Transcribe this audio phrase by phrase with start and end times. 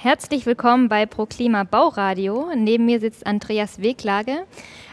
[0.00, 2.52] Herzlich willkommen bei ProKlima Bauradio.
[2.54, 4.46] Neben mir sitzt Andreas Weglage,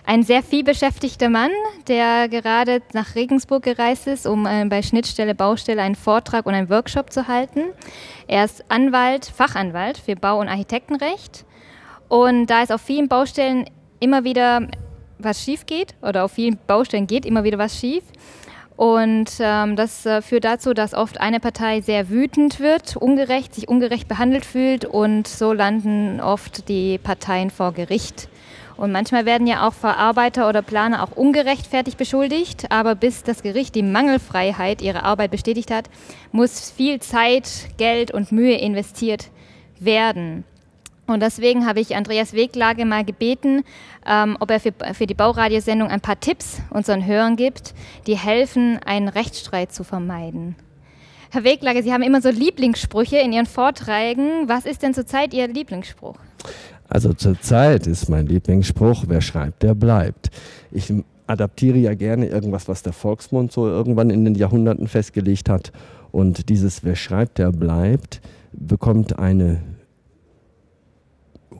[0.03, 1.51] ein sehr viel beschäftigter Mann,
[1.87, 6.71] der gerade nach Regensburg gereist ist, um äh, bei Schnittstelle Baustelle einen Vortrag und einen
[6.71, 7.65] Workshop zu halten.
[8.25, 11.45] Er ist Anwalt, Fachanwalt für Bau- und Architektenrecht.
[12.07, 13.69] Und da es auf vielen Baustellen
[13.99, 14.67] immer wieder
[15.19, 18.01] was schief geht, oder auf vielen Baustellen geht immer wieder was schief,
[18.77, 23.69] und ähm, das äh, führt dazu, dass oft eine Partei sehr wütend wird, ungerecht, sich
[23.69, 28.27] ungerecht behandelt fühlt und so landen oft die Parteien vor Gericht.
[28.75, 33.73] Und manchmal werden ja auch Verarbeiter oder Planer auch ungerechtfertigt beschuldigt, aber bis das Gericht
[33.75, 35.89] die Mangelfreiheit ihrer Arbeit bestätigt hat,
[36.33, 39.29] muss viel Zeit, Geld und Mühe investiert
[39.79, 40.43] werden.
[41.07, 43.63] Und deswegen habe ich Andreas Weglage mal gebeten,
[44.07, 47.75] ähm, ob er für, für die Bauradiosendung ein paar Tipps unseren Hörern gibt,
[48.07, 50.55] die helfen, einen Rechtsstreit zu vermeiden.
[51.31, 54.47] Herr Weglage, Sie haben immer so Lieblingssprüche in Ihren Vorträgen.
[54.47, 56.15] Was ist denn zurzeit Ihr Lieblingsspruch?
[56.87, 60.29] Also zurzeit ist mein Lieblingsspruch, wer schreibt, der bleibt.
[60.71, 60.93] Ich
[61.27, 65.71] adaptiere ja gerne irgendwas, was der Volksmund so irgendwann in den Jahrhunderten festgelegt hat.
[66.11, 68.21] Und dieses Wer schreibt, der bleibt,
[68.53, 69.61] bekommt eine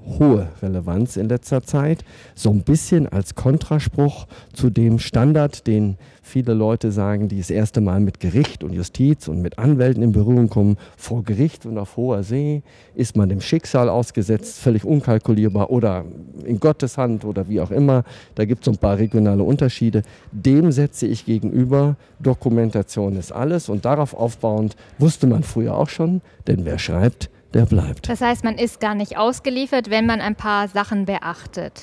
[0.06, 2.04] hohe Relevanz in letzter Zeit.
[2.36, 7.82] So ein bisschen als Kontraspruch zu dem Standard, den viele Leute sagen, die das erste
[7.82, 10.78] Mal mit Gericht und Justiz und mit Anwälten in Berührung kommen.
[10.98, 12.64] Vor Gericht und auf hoher See
[12.96, 16.06] ist man dem Schicksal ausgesetzt, völlig unkalkulierbar oder
[16.44, 18.04] in Gottes Hand oder wie auch immer.
[18.34, 20.02] Da gibt es ein paar regionale Unterschiede.
[20.32, 26.22] Dem setze ich gegenüber, Dokumentation ist alles und darauf aufbauend wusste man früher auch schon,
[26.48, 28.08] denn wer schreibt, der bleibt.
[28.10, 31.82] Das heißt, man ist gar nicht ausgeliefert, wenn man ein paar Sachen beachtet.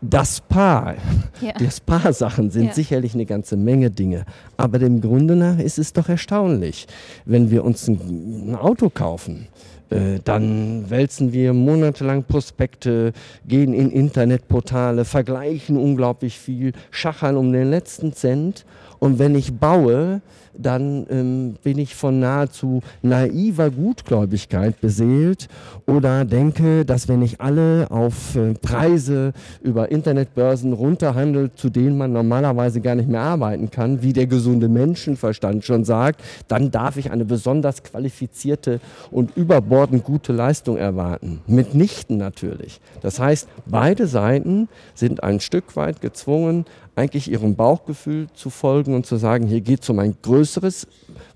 [0.00, 0.94] Das Paar,
[1.40, 1.52] ja.
[1.58, 2.72] das Paar Sachen sind ja.
[2.72, 4.24] sicherlich eine ganze Menge Dinge.
[4.56, 6.86] Aber dem Grunde nach ist es doch erstaunlich,
[7.24, 9.48] wenn wir uns ein, ein Auto kaufen
[9.90, 13.12] äh, dann wälzen wir monatelang Prospekte,
[13.46, 18.64] gehen in Internetportale, vergleichen unglaublich viel, schachern um den letzten Cent.
[18.98, 20.22] Und wenn ich baue,
[20.56, 25.48] dann ähm, bin ich von nahezu naiver Gutgläubigkeit beseelt
[25.86, 29.32] oder denke, dass wenn ich alle auf äh, Preise
[29.62, 34.68] über Internetbörsen runterhandelt, zu denen man normalerweise gar nicht mehr arbeiten kann, wie der gesunde
[34.68, 38.80] Menschenverstand schon sagt, dann darf ich eine besonders qualifizierte
[39.10, 41.40] und überbordend gute Leistung erwarten.
[41.46, 42.80] Mitnichten natürlich.
[43.00, 46.64] Das heißt, beide Seiten sind ein Stück weit gezwungen,
[46.94, 50.86] eigentlich ihrem Bauchgefühl zu folgen und zu sagen, hier geht es um ein größeres,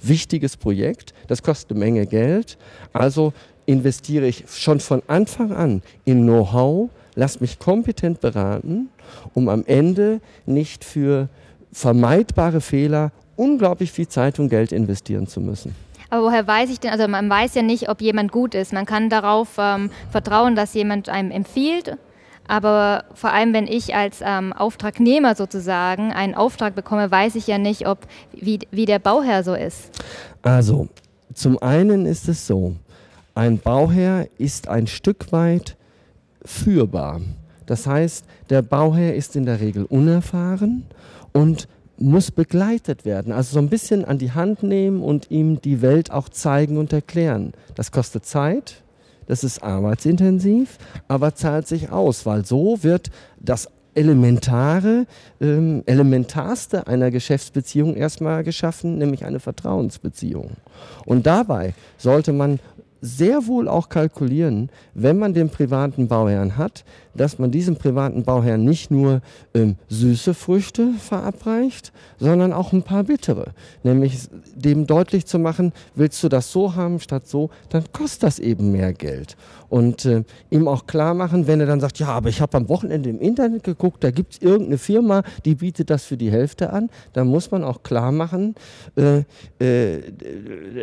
[0.02, 2.58] wichtiges Projekt, das kostet eine Menge Geld,
[2.92, 3.32] also
[3.64, 8.90] investiere ich schon von Anfang an in Know-how, lass mich kompetent beraten,
[9.34, 11.28] um am Ende nicht für
[11.72, 15.74] vermeidbare Fehler unglaublich viel Zeit und Geld investieren zu müssen.
[16.08, 18.72] Aber woher weiß ich denn, also man weiß ja nicht, ob jemand gut ist.
[18.72, 21.96] Man kann darauf ähm, vertrauen, dass jemand einem empfiehlt
[22.48, 27.58] aber vor allem, wenn ich als ähm, Auftragnehmer sozusagen einen Auftrag bekomme, weiß ich ja
[27.58, 27.98] nicht, ob,
[28.32, 29.90] wie, wie der Bauherr so ist.
[30.42, 30.88] Also,
[31.34, 32.76] zum einen ist es so,
[33.34, 35.76] ein Bauherr ist ein Stück weit
[36.44, 37.20] führbar.
[37.66, 40.86] Das heißt, der Bauherr ist in der Regel unerfahren
[41.32, 41.68] und
[41.98, 43.32] muss begleitet werden.
[43.32, 46.92] Also so ein bisschen an die Hand nehmen und ihm die Welt auch zeigen und
[46.92, 47.52] erklären.
[47.74, 48.82] Das kostet Zeit,
[49.26, 50.78] das ist arbeitsintensiv,
[51.08, 53.10] aber zahlt sich aus, weil so wird
[53.40, 55.06] das Elementare,
[55.40, 60.50] ähm, Elementarste einer Geschäftsbeziehung erstmal geschaffen, nämlich eine Vertrauensbeziehung.
[61.06, 62.60] Und dabei sollte man
[63.00, 66.84] sehr wohl auch kalkulieren, wenn man den privaten Bauherrn hat,
[67.16, 69.22] dass man diesem privaten Bauherrn nicht nur
[69.54, 73.52] ähm, süße Früchte verabreicht, sondern auch ein paar bittere.
[73.82, 78.38] Nämlich dem deutlich zu machen, willst du das so haben statt so, dann kostet das
[78.38, 79.36] eben mehr Geld.
[79.68, 82.68] Und äh, ihm auch klar machen, wenn er dann sagt, ja, aber ich habe am
[82.68, 86.72] Wochenende im Internet geguckt, da gibt es irgendeine Firma, die bietet das für die Hälfte
[86.72, 88.54] an, dann muss man auch klar machen,
[88.96, 89.24] äh,
[89.58, 90.02] äh,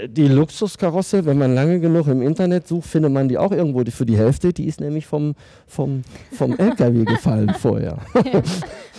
[0.08, 4.06] die Luxuskarosse, wenn man lange genug im Internet sucht, findet man die auch irgendwo für
[4.06, 5.36] die Hälfte, die ist nämlich vom,
[5.68, 7.98] vom vom LKW gefallen vorher.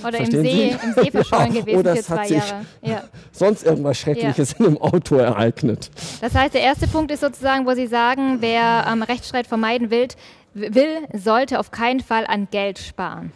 [0.06, 2.66] Oder im See, im See verschollen ja, gewesen oder für zwei Jahre.
[2.82, 3.04] Ja.
[3.32, 4.58] Sonst irgendwas Schreckliches ja.
[4.58, 5.90] in einem Auto ereignet.
[6.20, 10.08] Das heißt, der erste Punkt ist sozusagen, wo Sie sagen, wer ähm, Rechtsstreit vermeiden will,
[10.52, 13.32] will, sollte auf keinen Fall an Geld sparen.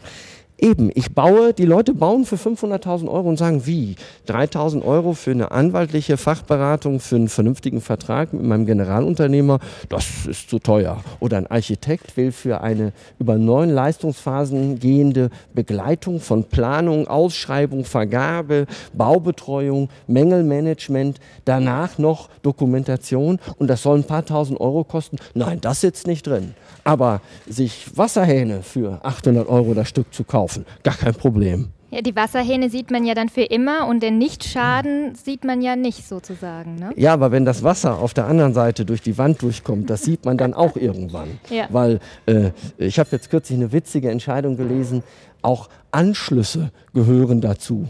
[0.60, 3.94] Eben, ich baue, die Leute bauen für 500.000 Euro und sagen, wie?
[4.26, 10.50] 3.000 Euro für eine anwaltliche Fachberatung, für einen vernünftigen Vertrag mit meinem Generalunternehmer, das ist
[10.50, 11.05] zu teuer.
[11.20, 18.66] Oder ein Architekt will für eine über neun Leistungsphasen gehende Begleitung von Planung, Ausschreibung, Vergabe,
[18.94, 25.19] Baubetreuung, Mängelmanagement, danach noch Dokumentation und das soll ein paar tausend Euro kosten.
[25.34, 26.54] Nein, das sitzt nicht drin.
[26.82, 30.47] Aber sich Wasserhähne für 800 Euro das Stück zu kaufen,
[30.82, 31.68] gar kein Problem.
[31.90, 35.74] Ja, die Wasserhähne sieht man ja dann für immer und den Nichtschaden sieht man ja
[35.74, 36.74] nicht sozusagen.
[36.74, 36.90] Ne?
[36.96, 40.26] Ja, aber wenn das Wasser auf der anderen Seite durch die Wand durchkommt, das sieht
[40.26, 41.28] man dann auch irgendwann.
[41.50, 41.66] Ja.
[41.70, 45.02] Weil äh, ich habe jetzt kürzlich eine witzige Entscheidung gelesen,
[45.40, 47.88] auch Anschlüsse gehören dazu.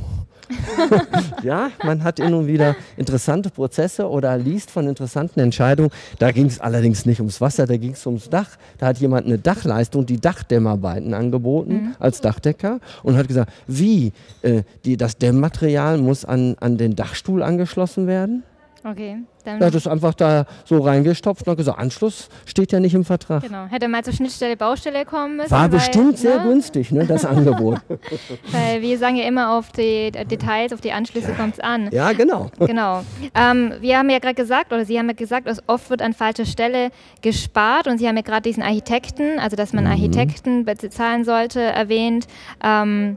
[1.43, 5.91] ja, man hat immer wieder interessante Prozesse oder liest von interessanten Entscheidungen.
[6.19, 8.57] Da ging es allerdings nicht ums Wasser, da ging es ums Dach.
[8.79, 11.95] Da hat jemand eine Dachleistung, die Dachdämmarbeiten angeboten mhm.
[11.99, 14.13] als Dachdecker und hat gesagt, wie,
[14.43, 18.43] äh, die, das Dämmmaterial muss an, an den Dachstuhl angeschlossen werden.
[18.85, 19.19] Okay.
[19.45, 22.95] Dann er hat es einfach da so reingestopft und hat gesagt, Anschluss steht ja nicht
[22.95, 23.43] im Vertrag.
[23.43, 23.67] Genau.
[23.67, 25.51] Hätte mal zur Schnittstelle Baustelle kommen müssen.
[25.51, 26.49] War weil, bestimmt sehr ne?
[26.49, 27.81] günstig, ne, das Angebot.
[28.53, 31.35] weil wir sagen ja immer auf die Details, auf die Anschlüsse ja.
[31.35, 31.91] kommt es an.
[31.93, 32.51] Ja, genau.
[32.69, 33.03] Genau.
[33.35, 36.13] Ähm, wir haben ja gerade gesagt, oder Sie haben ja gesagt, dass oft wird an
[36.13, 36.91] falscher Stelle
[37.23, 39.91] gespart und Sie haben ja gerade diesen Architekten, also dass man mhm.
[39.91, 42.27] Architekten bezahlen sollte, erwähnt.
[42.63, 43.17] Ähm,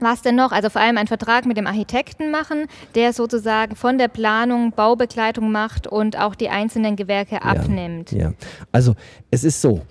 [0.00, 0.52] was denn noch?
[0.52, 5.50] Also vor allem einen Vertrag mit dem Architekten machen, der sozusagen von der Planung Baubegleitung
[5.52, 8.12] macht und auch die einzelnen Gewerke abnimmt.
[8.12, 8.32] Ja,
[8.72, 8.94] also
[9.30, 9.82] es ist so,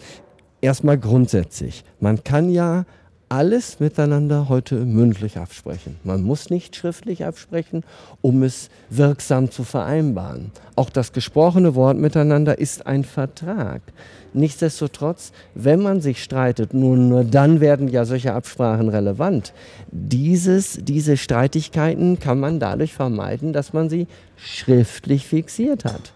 [0.61, 2.85] erstmal grundsätzlich, man kann ja
[3.29, 5.97] alles miteinander heute mündlich absprechen.
[6.03, 7.83] Man muss nicht schriftlich absprechen,
[8.21, 10.51] um es wirksam zu vereinbaren.
[10.75, 13.81] Auch das gesprochene Wort miteinander ist ein Vertrag.
[14.33, 19.53] Nichtsdestotrotz, wenn man sich streitet, nur, nur dann werden ja solche Absprachen relevant.
[19.91, 26.14] Dieses, diese Streitigkeiten kann man dadurch vermeiden, dass man sie schriftlich fixiert hat.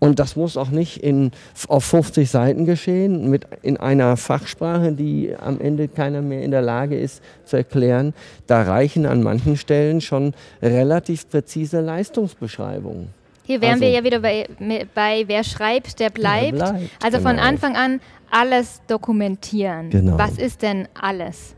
[0.00, 1.32] Und das muss auch nicht in,
[1.66, 6.62] auf 50 Seiten geschehen, mit, in einer Fachsprache, die am Ende keiner mehr in der
[6.62, 8.14] Lage ist zu erklären.
[8.46, 13.08] Da reichen an manchen Stellen schon relativ präzise Leistungsbeschreibungen.
[13.44, 14.46] Hier wären also, wir ja wieder bei,
[14.94, 16.60] bei, wer schreibt, der bleibt.
[16.60, 17.30] Der bleibt also genau.
[17.30, 18.00] von Anfang an
[18.30, 19.90] alles dokumentieren.
[19.90, 20.18] Genau.
[20.18, 21.54] Was ist denn alles?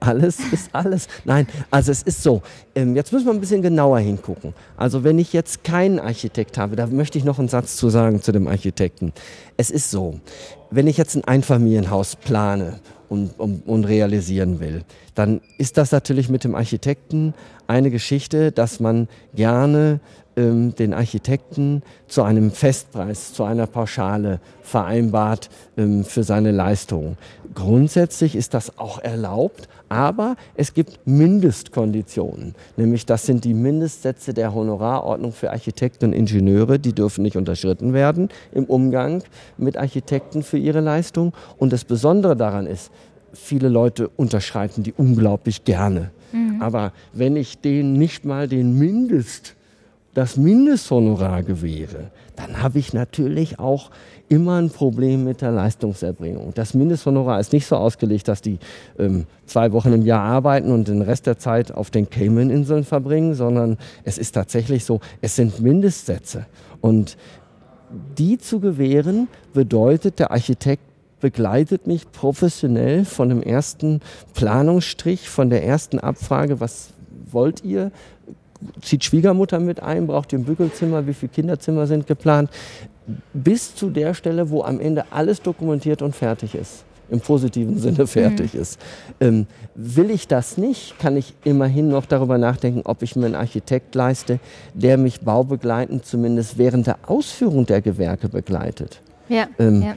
[0.00, 1.08] Alles ist alles.
[1.24, 2.42] Nein, also es ist so.
[2.74, 4.54] Ähm, jetzt müssen wir ein bisschen genauer hingucken.
[4.76, 8.22] Also wenn ich jetzt keinen Architekt habe, da möchte ich noch einen Satz zu sagen
[8.22, 9.12] zu dem Architekten.
[9.56, 10.20] Es ist so,
[10.70, 14.84] wenn ich jetzt ein Einfamilienhaus plane und, und, und realisieren will,
[15.14, 17.34] dann ist das natürlich mit dem Architekten
[17.66, 20.00] eine Geschichte, dass man gerne
[20.38, 27.16] ähm, den Architekten zu einem Festpreis, zu einer Pauschale vereinbart ähm, für seine Leistung.
[27.54, 34.54] Grundsätzlich ist das auch erlaubt, aber es gibt Mindestkonditionen, nämlich das sind die Mindestsätze der
[34.54, 39.22] Honorarordnung für Architekten und Ingenieure, die dürfen nicht unterschritten werden im Umgang
[39.56, 41.32] mit Architekten für ihre Leistung.
[41.58, 42.90] Und das Besondere daran ist,
[43.32, 46.10] viele Leute unterschreiten die unglaublich gerne.
[46.32, 46.60] Mhm.
[46.60, 49.54] Aber wenn ich denen nicht mal den Mindest
[50.14, 53.90] das Mindesthonorar gewähre, dann habe ich natürlich auch
[54.28, 56.52] immer ein Problem mit der Leistungserbringung.
[56.54, 58.58] Das Mindesthonorar ist nicht so ausgelegt, dass die
[58.98, 63.34] ähm, zwei Wochen im Jahr arbeiten und den Rest der Zeit auf den Cayman-Inseln verbringen,
[63.34, 66.46] sondern es ist tatsächlich so, es sind Mindestsätze.
[66.80, 67.16] Und
[68.18, 70.82] die zu gewähren bedeutet, der Architekt
[71.20, 74.00] begleitet mich professionell von dem ersten
[74.34, 76.90] Planungsstrich, von der ersten Abfrage, was
[77.30, 77.90] wollt ihr,
[78.82, 82.50] zieht Schwiegermutter mit ein, braucht ihr ein Bügelzimmer, wie viele Kinderzimmer sind geplant,
[83.32, 88.06] bis zu der Stelle, wo am Ende alles dokumentiert und fertig ist im positiven Sinne
[88.06, 88.60] fertig mhm.
[88.60, 88.78] ist.
[89.20, 93.34] Ähm, will ich das nicht, kann ich immerhin noch darüber nachdenken, ob ich mir einen
[93.34, 94.40] Architekt leiste,
[94.74, 99.00] der mich baubegleitend zumindest während der Ausführung der Gewerke begleitet.
[99.28, 99.94] Ja, ähm, ja.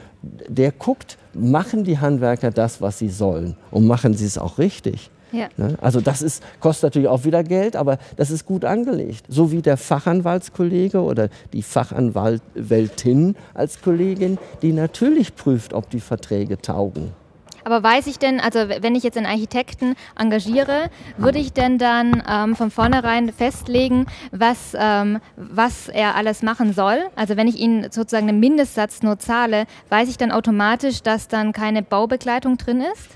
[0.48, 5.10] Der guckt, machen die Handwerker das, was sie sollen und machen sie es auch richtig.
[5.32, 5.48] Ja.
[5.56, 5.76] Ne?
[5.80, 9.24] Also das ist, kostet natürlich auch wieder Geld, aber das ist gut angelegt.
[9.28, 16.58] So wie der Fachanwaltskollege oder die Fachanwältin als Kollegin, die natürlich prüft, ob die Verträge
[16.58, 17.12] taugen.
[17.64, 22.22] Aber weiß ich denn, also wenn ich jetzt einen Architekten engagiere, würde ich denn dann
[22.28, 26.98] ähm, von vornherein festlegen, was, ähm, was er alles machen soll?
[27.14, 31.52] Also wenn ich ihn sozusagen einen Mindestsatz nur zahle, weiß ich dann automatisch, dass dann
[31.52, 33.10] keine Baubegleitung drin ist?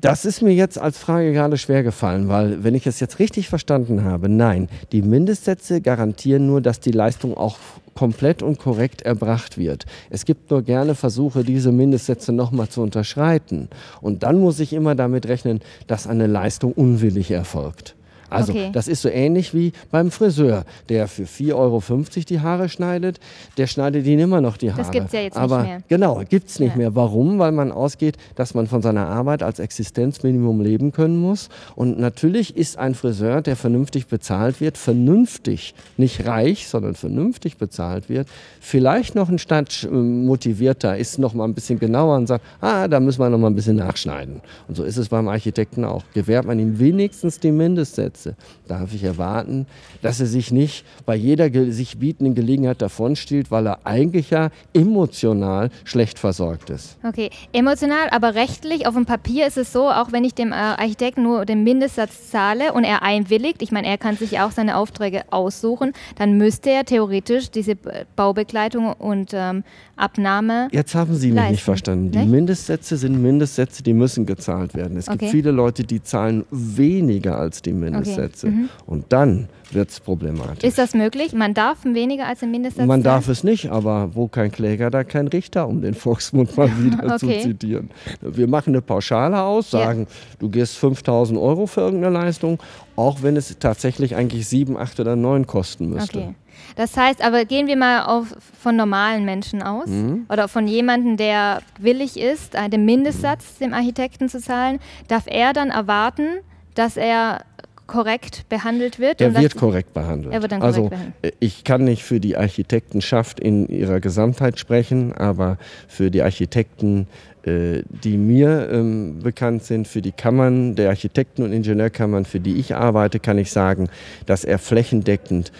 [0.00, 3.48] Das ist mir jetzt als Frage gerade schwer gefallen, weil wenn ich es jetzt richtig
[3.48, 7.58] verstanden habe, nein, die Mindestsätze garantieren nur, dass die Leistung auch
[7.94, 9.86] komplett und korrekt erbracht wird.
[10.10, 13.68] Es gibt nur gerne Versuche, diese Mindestsätze nochmal zu unterschreiten.
[14.00, 17.94] Und dann muss ich immer damit rechnen, dass eine Leistung unwillig erfolgt.
[18.30, 18.70] Also Okay.
[18.72, 21.82] das ist so ähnlich wie beim Friseur, der für 4,50 Euro
[22.28, 23.20] die Haare schneidet,
[23.56, 24.82] der schneidet ihnen immer noch die Haare.
[24.82, 25.82] Das gibt's ja jetzt nicht Aber, mehr.
[25.88, 26.76] Genau, gibt es nicht Ja.
[26.76, 26.94] mehr.
[26.94, 27.38] Warum?
[27.38, 31.48] Weil man ausgeht, dass man von seiner Arbeit als Existenzminimum leben können muss.
[31.74, 38.08] Und natürlich ist ein Friseur, der vernünftig bezahlt wird, vernünftig, nicht reich, sondern vernünftig bezahlt
[38.08, 38.28] wird,
[38.60, 43.00] vielleicht noch ein Stadt motivierter, ist noch mal ein bisschen genauer und sagt, ah, da
[43.00, 44.40] müssen wir noch mal ein bisschen nachschneiden.
[44.68, 46.02] Und so ist es beim Architekten auch.
[46.14, 48.17] Gewährt man ihm wenigstens die Mindestsätze,
[48.66, 49.66] darf ich erwarten,
[50.02, 55.70] dass er sich nicht bei jeder sich bietenden Gelegenheit davonstiehlt, weil er eigentlich ja emotional
[55.84, 56.96] schlecht versorgt ist.
[57.02, 60.54] Okay, emotional, aber rechtlich auf dem Papier ist es so, auch wenn ich dem äh,
[60.54, 64.76] Architekten nur den Mindestsatz zahle und er einwilligt, ich meine, er kann sich auch seine
[64.76, 67.76] Aufträge aussuchen, dann müsste er theoretisch diese
[68.16, 69.64] Baubegleitung und ähm,
[69.98, 70.68] Abnahme.
[70.72, 72.10] Jetzt haben Sie mich leisten, nicht verstanden.
[72.10, 72.30] Die nicht?
[72.30, 74.96] Mindestsätze sind Mindestsätze, die müssen gezahlt werden.
[74.96, 75.18] Es Okay.
[75.18, 78.48] gibt viele Leute, die zahlen weniger als die Mindestsätze.
[78.48, 78.68] mhm.
[78.86, 80.64] Und dann wird es problematisch.
[80.64, 81.32] Ist das möglich?
[81.32, 85.04] Man darf weniger als den Mindestsatz Man darf es nicht, aber wo kein Kläger, da
[85.04, 87.18] kein Richter, um den Volksmund mal wieder Okay.
[87.18, 87.90] zu zitieren.
[88.20, 89.80] Wir machen eine Pauschale aus, Ja.
[89.80, 90.06] sagen,
[90.38, 92.58] du gehst 5000 Euro für irgendeine Leistung,
[92.96, 96.18] auch wenn es tatsächlich eigentlich 7, 8 oder 9 kosten müsste.
[96.18, 96.34] Okay.
[96.74, 100.26] Das heißt, aber gehen wir mal auf, von normalen Menschen aus Mhm.
[100.28, 105.52] oder von jemandem, der willig ist, äh, den Mindestsatz dem Architekten zu zahlen, darf er
[105.52, 106.40] dann erwarten,
[106.74, 107.42] dass er
[107.88, 109.20] korrekt behandelt wird?
[109.20, 110.32] Dass- wird korrekt behandelt.
[110.32, 111.14] Er wird dann korrekt also behandelt.
[111.22, 117.08] äh, ich kann nicht für die Architektenschaft in ihrer Gesamtheit sprechen, aber für die Architekten,
[117.42, 122.56] äh, die mir ähm, bekannt sind, für die Kammern der Architekten- und Ingenieurkammern, für die
[122.56, 123.88] ich arbeite, kann ich sagen,
[124.26, 125.50] dass er flächendeckend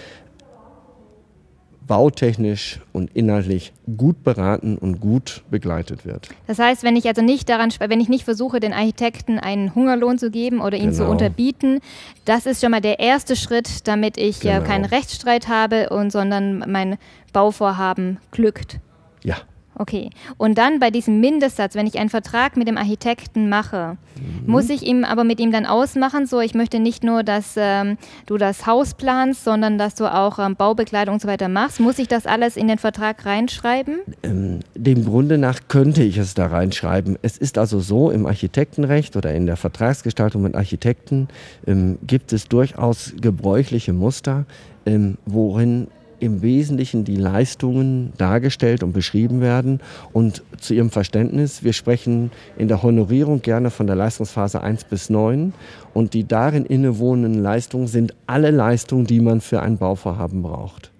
[1.88, 6.28] bautechnisch und inhaltlich gut beraten und gut begleitet wird.
[6.46, 10.18] Das heißt, wenn ich also nicht daran, wenn ich nicht versuche, den Architekten einen Hungerlohn
[10.18, 11.10] zu geben oder ihn zu Genau.
[11.10, 11.80] unterbieten,
[12.26, 14.70] das ist schon mal der erste Schritt, damit ich ja Genau.
[14.70, 16.98] keinen Rechtsstreit habe und sondern mein
[17.32, 18.78] Bauvorhaben glückt.
[19.24, 19.36] Ja.
[19.78, 20.10] Okay.
[20.36, 24.50] Und dann bei diesem Mindestsatz, wenn ich einen Vertrag mit dem Architekten mache, Mhm.
[24.50, 27.96] muss ich ihm aber mit ihm dann ausmachen, so ich möchte nicht nur, dass ähm,
[28.26, 31.80] du das Haus planst, sondern dass du auch ähm, Baubekleidung und so weiter machst.
[31.80, 34.00] Muss ich das alles in den Vertrag reinschreiben?
[34.22, 37.18] Ähm, dem Grunde nach könnte ich es da reinschreiben.
[37.22, 41.28] Es ist also so, im Architektenrecht oder in der Vertragsgestaltung mit Architekten
[41.66, 44.44] ähm, gibt es durchaus gebräuchliche Muster,
[44.86, 45.88] ähm, worin
[46.20, 49.80] im Wesentlichen die Leistungen dargestellt und beschrieben werden.
[50.12, 55.10] Und zu Ihrem Verständnis, wir sprechen in der Honorierung gerne von der Leistungsphase 1 bis
[55.10, 55.54] 9
[55.94, 60.90] und die darin innewohnenden Leistungen sind alle Leistungen, die man für ein Bauvorhaben braucht.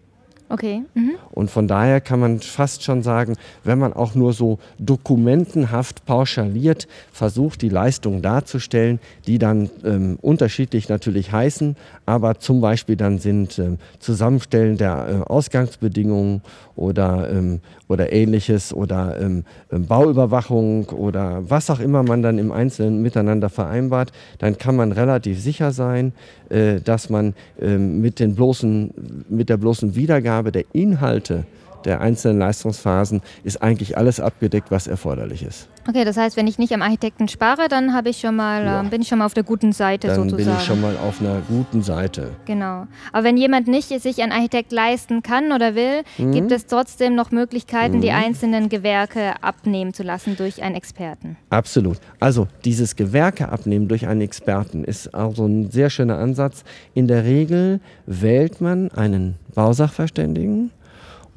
[0.50, 0.82] Okay.
[0.94, 1.12] Mhm.
[1.30, 6.88] Und von daher kann man fast schon sagen, wenn man auch nur so dokumentenhaft pauschaliert
[7.12, 11.76] versucht, die Leistungen darzustellen, die dann ähm, unterschiedlich natürlich heißen,
[12.06, 16.42] aber zum Beispiel dann sind ähm, Zusammenstellen der äh, Ausgangsbedingungen
[16.76, 22.52] oder, ähm, oder ähnliches oder ähm, ähm, Bauüberwachung oder was auch immer man dann im
[22.52, 26.12] Einzelnen miteinander vereinbart, dann kann man relativ sicher sein,
[26.48, 31.44] äh, dass man ähm, mit, den bloßen, mit der bloßen Wiedergabe der Inhalte
[31.84, 35.68] der einzelnen Leistungsphasen ist eigentlich alles abgedeckt, was erforderlich ist.
[35.88, 38.80] Okay, das heißt, wenn ich nicht am Architekten spare, dann habe ich schon mal, Ja.
[38.80, 40.44] ähm, bin ich schon mal auf der guten Seite Dann sozusagen.
[40.44, 42.30] bin ich schon mal auf einer guten Seite.
[42.44, 42.86] Genau.
[43.12, 46.32] Aber wenn jemand nicht sich einen Architekt leisten kann oder will, Mhm.
[46.32, 51.36] gibt es trotzdem noch Möglichkeiten, die einzelnen Gewerke abnehmen zu lassen durch einen Experten.
[51.48, 51.98] Absolut.
[52.20, 56.64] Also dieses Gewerke abnehmen durch einen Experten ist also ein sehr schöner Ansatz.
[56.92, 60.70] In der Regel wählt man einen Bausachverständigen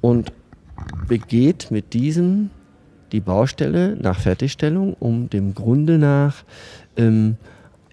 [0.02, 0.34] und
[1.08, 2.50] begeht mit diesem
[3.12, 6.44] die Baustelle nach Fertigstellung, um dem Grunde nach
[6.98, 7.38] ähm,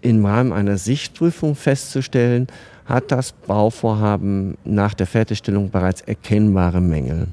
[0.01, 2.47] im Rahmen einer Sichtprüfung festzustellen,
[2.85, 7.27] hat das Bauvorhaben nach der Fertigstellung bereits erkennbare Mängel.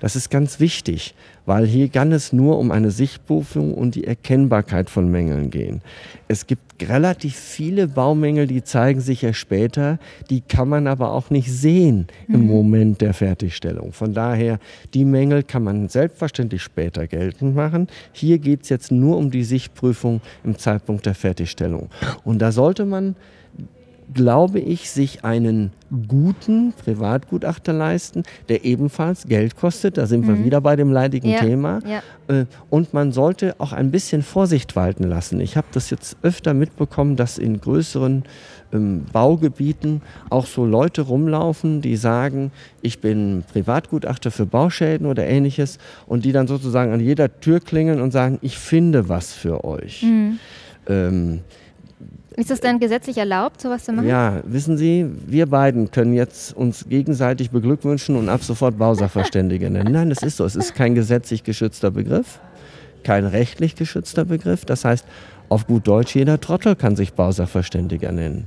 [0.00, 1.14] Das ist ganz wichtig,
[1.46, 5.80] weil hier kann es nur um eine Sichtprüfung und die Erkennbarkeit von Mängeln gehen.
[6.28, 9.98] Es gibt relativ viele Baumängel, die zeigen sich ja später,
[10.30, 13.92] die kann man aber auch nicht sehen im Moment der Fertigstellung.
[13.92, 14.60] Von daher,
[14.94, 17.88] die Mängel kann man selbstverständlich später geltend machen.
[18.12, 21.88] Hier geht es jetzt nur um die Sichtprüfung im Zeitpunkt der Fertigstellung.
[22.24, 23.16] Und da sollte man
[24.14, 25.72] glaube ich, sich einen
[26.08, 29.98] guten Privatgutachter leisten, der ebenfalls Geld kostet.
[29.98, 30.28] Da sind mhm.
[30.28, 31.80] wir wieder bei dem leidigen ja, Thema.
[31.86, 32.02] Ja.
[32.34, 35.40] Äh, und man sollte auch ein bisschen Vorsicht walten lassen.
[35.40, 38.24] Ich habe das jetzt öfter mitbekommen, dass in größeren
[38.72, 42.50] ähm, Baugebieten auch so Leute rumlaufen, die sagen,
[42.82, 48.00] ich bin Privatgutachter für Bauschäden oder ähnliches und die dann sozusagen an jeder Tür klingeln
[48.00, 50.02] und sagen, ich finde was für euch.
[50.02, 50.38] Mhm.
[50.86, 51.40] Ähm,
[52.38, 54.06] ist es denn gesetzlich erlaubt, sowas zu machen?
[54.06, 59.92] Ja, wissen Sie, wir beiden können jetzt uns gegenseitig beglückwünschen und ab sofort Bausachverständige nennen.
[59.92, 60.44] Nein, das ist so.
[60.44, 62.38] Es ist kein gesetzlich geschützter Begriff,
[63.02, 64.64] kein rechtlich geschützter Begriff.
[64.64, 65.04] Das heißt,
[65.48, 68.46] auf gut Deutsch, jeder Trottel kann sich Bausachverständiger nennen.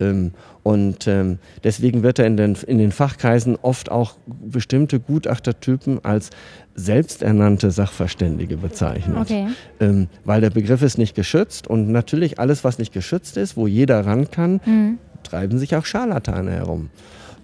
[0.00, 6.02] Ähm, und ähm, deswegen wird er in den, in den Fachkreisen oft auch bestimmte Gutachtertypen
[6.04, 6.30] als
[6.76, 9.16] selbsternannte Sachverständige bezeichnet.
[9.18, 9.46] Okay.
[9.80, 13.66] Ähm, weil der Begriff ist nicht geschützt und natürlich alles, was nicht geschützt ist, wo
[13.66, 14.98] jeder ran kann, mhm.
[15.22, 16.90] treiben sich auch Scharlatane herum.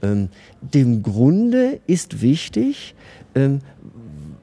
[0.03, 0.29] Ähm,
[0.61, 2.95] dem Grunde ist wichtig,
[3.35, 3.61] ähm,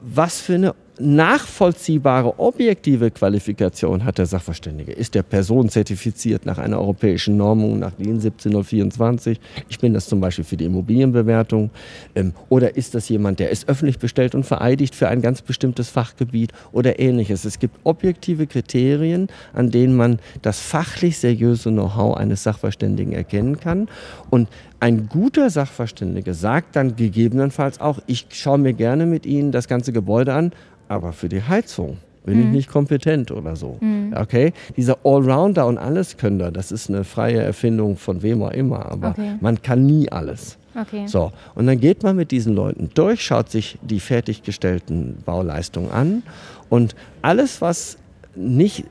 [0.00, 4.92] was für eine nachvollziehbare, objektive Qualifikation hat der Sachverständige?
[4.92, 9.40] Ist der Person zertifiziert nach einer europäischen Normung, nach DIN 17024?
[9.68, 11.70] Ich bin das zum Beispiel für die Immobilienbewertung.
[12.14, 15.88] Ähm, oder ist das jemand, der ist öffentlich bestellt und vereidigt für ein ganz bestimmtes
[15.88, 17.44] Fachgebiet oder ähnliches?
[17.44, 23.88] Es gibt objektive Kriterien, an denen man das fachlich seriöse Know-how eines Sachverständigen erkennen kann.
[24.30, 24.48] Und
[24.80, 29.92] ein guter Sachverständige sagt dann gegebenenfalls auch, ich schaue mir gerne mit Ihnen das ganze
[29.92, 30.52] Gebäude an,
[30.88, 32.46] aber für die Heizung bin mhm.
[32.46, 33.76] ich nicht kompetent oder so.
[33.80, 34.14] Mhm.
[34.16, 34.52] Okay?
[34.76, 39.36] Dieser Allrounder und Alleskönner, das ist eine freie Erfindung von wem auch immer, aber okay.
[39.40, 40.58] man kann nie alles.
[40.74, 41.06] Okay.
[41.06, 46.22] So, und dann geht man mit diesen Leuten durch, schaut sich die fertiggestellten Bauleistungen an
[46.68, 47.98] und alles, was
[48.36, 48.84] nicht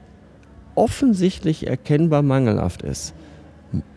[0.75, 3.13] offensichtlich erkennbar mangelhaft ist,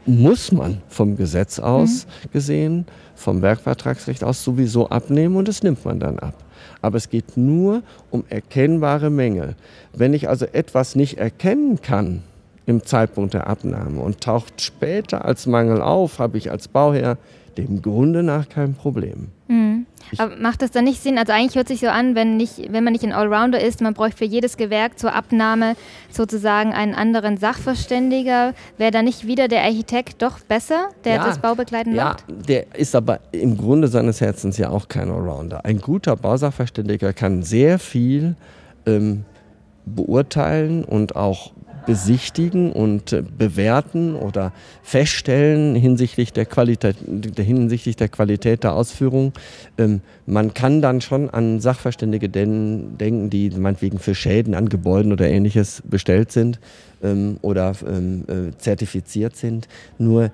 [0.06, 2.30] muss man vom Gesetz aus mhm.
[2.32, 6.34] gesehen, vom Werkvertragsrecht aus sowieso abnehmen und das nimmt man dann ab.
[6.80, 9.54] Aber es geht nur um erkennbare Mängel.
[9.92, 12.22] Wenn ich also etwas nicht erkennen kann
[12.66, 17.18] im Zeitpunkt der Abnahme und taucht später als Mangel auf, habe ich als Bauherr
[17.58, 19.28] dem Grunde nach kein Problem.
[19.48, 19.86] Mhm.
[20.18, 21.18] Aber macht das dann nicht Sinn?
[21.18, 23.94] Also eigentlich hört sich so an, wenn, nicht, wenn man nicht ein Allrounder ist, man
[23.94, 25.74] bräuchte für jedes Gewerk zur Abnahme
[26.10, 28.54] sozusagen einen anderen Sachverständiger.
[28.78, 32.24] Wäre da nicht wieder der Architekt doch besser, der ja, das Baubegleiten macht?
[32.28, 35.64] Ja, der ist aber im Grunde seines Herzens ja auch kein Allrounder.
[35.64, 38.36] Ein guter Bausachverständiger kann sehr viel
[38.86, 39.24] ähm,
[39.86, 41.52] beurteilen und auch
[41.86, 46.96] besichtigen und äh, bewerten oder feststellen hinsichtlich der Qualität,
[47.36, 49.32] hinsichtlich der, Qualität der Ausführung.
[49.78, 55.28] Ähm, man kann dann schon an Sachverständige denken, die meinetwegen für Schäden an Gebäuden oder
[55.28, 56.60] ähnliches bestellt sind
[57.02, 59.68] ähm, oder ähm, äh, zertifiziert sind.
[59.98, 60.30] Nur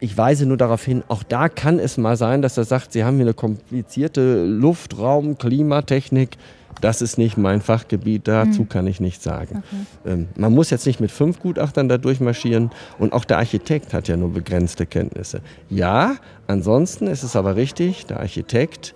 [0.00, 3.04] ich weise nur darauf hin, auch da kann es mal sein, dass er sagt, Sie
[3.04, 6.36] haben hier eine komplizierte Luftraum, Klimatechnik
[6.82, 8.68] das ist nicht mein Fachgebiet, dazu mhm.
[8.68, 9.62] kann ich nichts sagen.
[10.04, 10.12] Okay.
[10.12, 14.08] Ähm, man muss jetzt nicht mit fünf Gutachtern da durchmarschieren und auch der Architekt hat
[14.08, 15.42] ja nur begrenzte Kenntnisse.
[15.68, 16.16] Ja,
[16.48, 18.94] ansonsten ist es aber richtig, der Architekt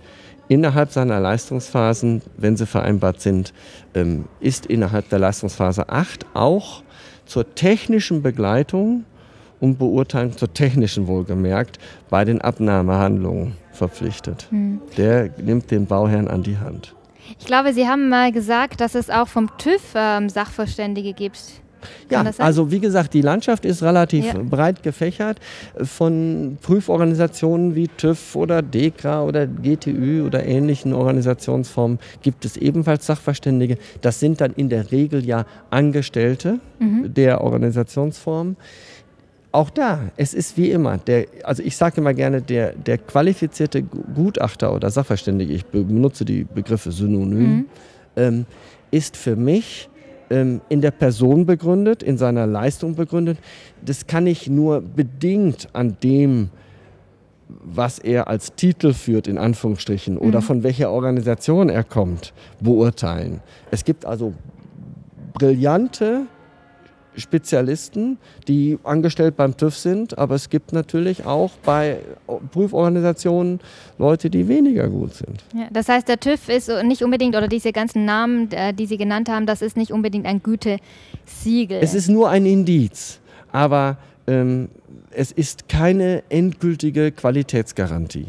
[0.49, 3.53] innerhalb seiner Leistungsphasen, wenn sie vereinbart sind,
[3.95, 6.83] ähm, ist innerhalb der Leistungsphase 8 auch
[7.25, 9.05] zur technischen Begleitung
[9.61, 11.79] und Beurteilung, zur technischen wohlgemerkt,
[12.11, 14.49] bei den Abnahmehandlungen verpflichtet.
[14.51, 14.81] Mhm.
[14.97, 16.95] Der nimmt den Bauherrn an die Hand.
[17.39, 21.39] Ich glaube, Sie haben mal gesagt, dass es auch vom TÜV ähm, Sachverständige gibt.
[22.11, 24.35] ja, also wie gesagt, die Landschaft ist relativ ja.
[24.39, 25.39] breit gefächert.
[25.83, 33.77] Von Prüforganisationen wie TÜV oder DEKRA oder GTÜ oder ähnlichen Organisationsformen gibt es ebenfalls Sachverständige.
[34.01, 37.13] Das sind dann in der Regel ja Angestellte mhm.
[37.13, 38.57] der Organisationsform
[39.53, 43.83] auch da, es ist wie immer, der, also ich sage immer gerne, der, der qualifizierte
[43.83, 47.67] Gutachter oder Sachverständige, ich benutze die Begriffe synonym, mhm.
[48.17, 48.47] ähm,
[48.91, 49.89] ist für mich
[50.31, 53.39] ähm, in der Person begründet, in seiner Leistung begründet.
[53.85, 56.51] Das kann ich nur bedingt an dem,
[57.49, 60.45] was er als Titel führt, in Anführungsstrichen, oder mhm.
[60.45, 63.41] von welcher Organisation er kommt, beurteilen.
[63.71, 64.35] Es gibt also
[65.33, 66.27] brillante
[67.17, 71.99] Spezialisten, die angestellt beim TÜV sind, aber es gibt natürlich auch bei
[72.53, 73.61] Prüforganisationen
[73.99, 75.45] Leute, die weniger gut sind.
[75.55, 78.97] Ja, das heißt, der TÜV ist nicht unbedingt, oder diese ganzen Namen, äh, die Sie
[78.97, 81.79] genannt haben, das ist nicht unbedingt ein Gütesiegel.
[81.81, 83.21] Es ist nur ein Indiz,
[83.53, 84.69] aber ähm,
[85.11, 88.27] es ist keine endgültige Qualitätsgarantie.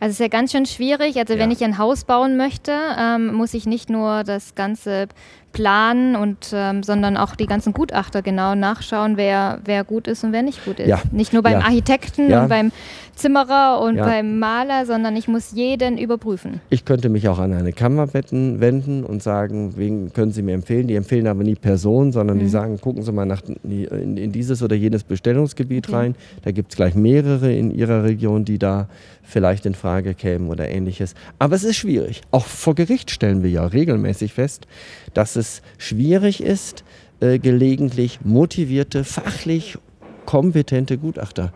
[0.00, 1.18] Also es ist ja ganz schön schwierig.
[1.18, 1.38] Also ja.
[1.38, 5.08] wenn ich ein Haus bauen möchte, ähm, muss ich nicht nur das ganze
[5.52, 10.32] planen und ähm, sondern auch die ganzen Gutachter genau nachschauen, wer, wer gut ist und
[10.32, 10.88] wer nicht gut ist.
[10.88, 11.00] Ja.
[11.10, 11.60] Nicht nur beim ja.
[11.60, 12.72] Architekten und beim
[13.20, 16.60] Zimmerer und beim Maler, sondern ich muss jeden überprüfen.
[16.70, 20.88] Ich könnte mich auch an eine Kammer wenden und sagen, wen können Sie mir empfehlen?
[20.88, 22.40] Die empfehlen aber nie Personen, sondern mhm.
[22.40, 25.96] die sagen, gucken Sie mal nach, in, in dieses oder jenes Bestellungsgebiet okay.
[25.96, 26.14] rein.
[26.42, 28.88] Da gibt es gleich mehrere in Ihrer Region, die da
[29.22, 31.14] vielleicht in Frage kämen oder ähnliches.
[31.38, 32.22] Aber es ist schwierig.
[32.30, 34.66] Auch vor Gericht stellen wir ja regelmäßig fest,
[35.14, 36.84] dass es schwierig ist,
[37.20, 39.78] äh, gelegentlich motivierte, fachlich
[40.26, 41.52] kompetente Gutachter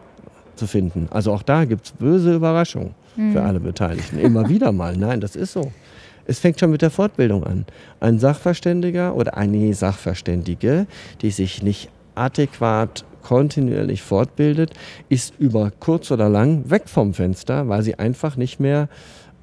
[0.57, 1.09] zu finden.
[1.11, 3.33] Also auch da gibt es böse Überraschungen mhm.
[3.33, 4.19] für alle Beteiligten.
[4.19, 4.97] Immer wieder mal.
[4.97, 5.73] Nein, das ist so.
[6.27, 7.67] Es fängt schon mit der Fortbildung an.
[8.01, 10.87] Ein Sachverständiger oder eine Sachverständige,
[11.21, 14.73] die sich nicht adäquat kontinuierlich fortbildet,
[15.09, 18.89] ist über kurz oder lang weg vom Fenster, weil sie einfach nicht mehr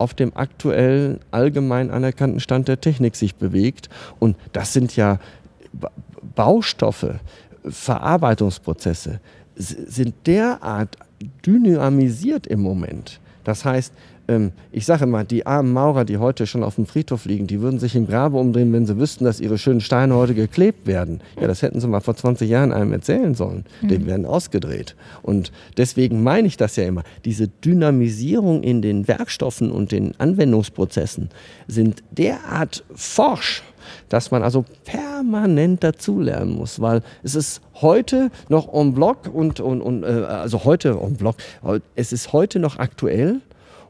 [0.02, 3.90] auf dem aktuellen allgemein anerkannten Stand der Technik sich bewegt.
[4.20, 5.20] Und das sind ja
[6.36, 7.20] Baustoffe,
[7.64, 9.20] Verarbeitungsprozesse,
[9.56, 10.98] sind derart
[11.46, 13.20] dynamisiert im Moment.
[13.44, 13.94] Das heißt,
[14.72, 17.80] ich sage immer, die armen Maurer, die heute schon auf dem Friedhof liegen, die würden
[17.80, 21.22] sich im Grabe umdrehen, wenn sie wüssten, dass ihre schönen Steine heute geklebt werden.
[21.40, 23.66] Ja, das hätten sie mal vor 20 Jahren einem erzählen sollen.
[23.82, 23.88] Mhm.
[23.88, 24.96] Die werden ausgedreht.
[25.22, 27.04] Und deswegen meine ich das ja immer.
[27.26, 31.30] Diese Dynamisierung in den Werkstoffen und den Anwendungsprozessen
[31.68, 33.64] sind derart forsch,
[34.10, 39.82] dass man also permanent dazulernen muss, weil es ist heute noch en bloc und, und,
[39.82, 41.36] und äh, also heute en bloc,
[41.96, 43.42] es ist heute noch aktuell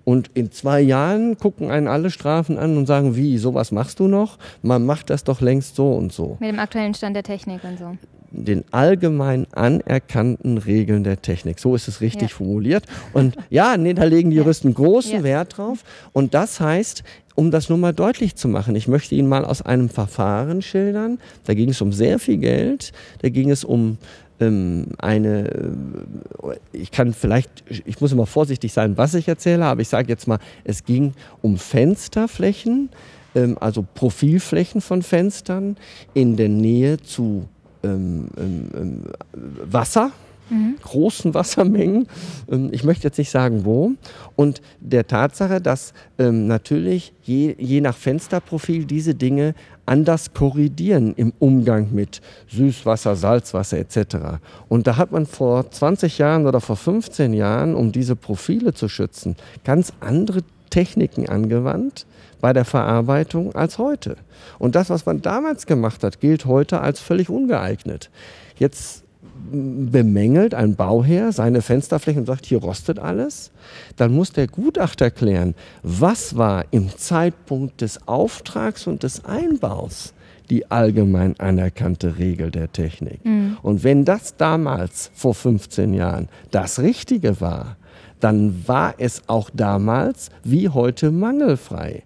[0.03, 4.07] und in zwei Jahren gucken einen alle Strafen an und sagen, wie, sowas machst du
[4.07, 4.37] noch?
[4.61, 6.37] Man macht das doch längst so und so.
[6.39, 7.97] Mit dem aktuellen Stand der Technik und so.
[8.33, 11.59] Den allgemein anerkannten Regeln der Technik.
[11.59, 12.37] So ist es richtig ja.
[12.37, 12.85] formuliert.
[13.11, 15.23] Und ja, nee, da legen die Juristen großen ja.
[15.23, 15.83] Wert drauf.
[16.13, 17.03] Und das heißt,
[17.35, 21.19] um das nur mal deutlich zu machen, ich möchte Ihnen mal aus einem Verfahren schildern.
[21.45, 22.93] Da ging es um sehr viel Geld.
[23.21, 23.97] Da ging es um
[24.41, 29.81] ähm, eine, äh, ich kann vielleicht, ich muss immer vorsichtig sein, was ich erzähle, aber
[29.81, 32.89] ich sage jetzt mal, es ging um Fensterflächen,
[33.35, 35.77] ähm, also Profilflächen von Fenstern
[36.13, 37.47] in der Nähe zu
[37.83, 40.11] ähm, ähm, Wasser
[40.51, 40.75] mhm.
[40.81, 42.07] großen Wassermengen.
[42.51, 43.93] Ähm, ich möchte jetzt nicht sagen, wo.
[44.35, 51.33] Und der Tatsache, dass ähm, natürlich je, je nach Fensterprofil diese Dinge anders korrigieren im
[51.39, 54.39] Umgang mit Süßwasser, Salzwasser etc.
[54.69, 58.87] Und da hat man vor 20 Jahren oder vor 15 Jahren, um diese Profile zu
[58.87, 62.05] schützen, ganz andere Techniken angewandt
[62.39, 64.17] bei der Verarbeitung als heute.
[64.57, 68.09] Und das, was man damals gemacht hat, gilt heute als völlig ungeeignet.
[68.57, 69.00] Jetzt
[69.51, 73.51] bemängelt ein Bauherr seine Fensterflächen und sagt, hier rostet alles,
[73.97, 80.13] dann muss der Gutachter klären, was war im Zeitpunkt des Auftrags und des Einbaus
[80.49, 83.23] die allgemein anerkannte Regel der Technik.
[83.23, 83.57] Mhm.
[83.61, 87.77] Und wenn das damals vor 15 Jahren das Richtige war,
[88.19, 92.03] dann war es auch damals wie heute mangelfrei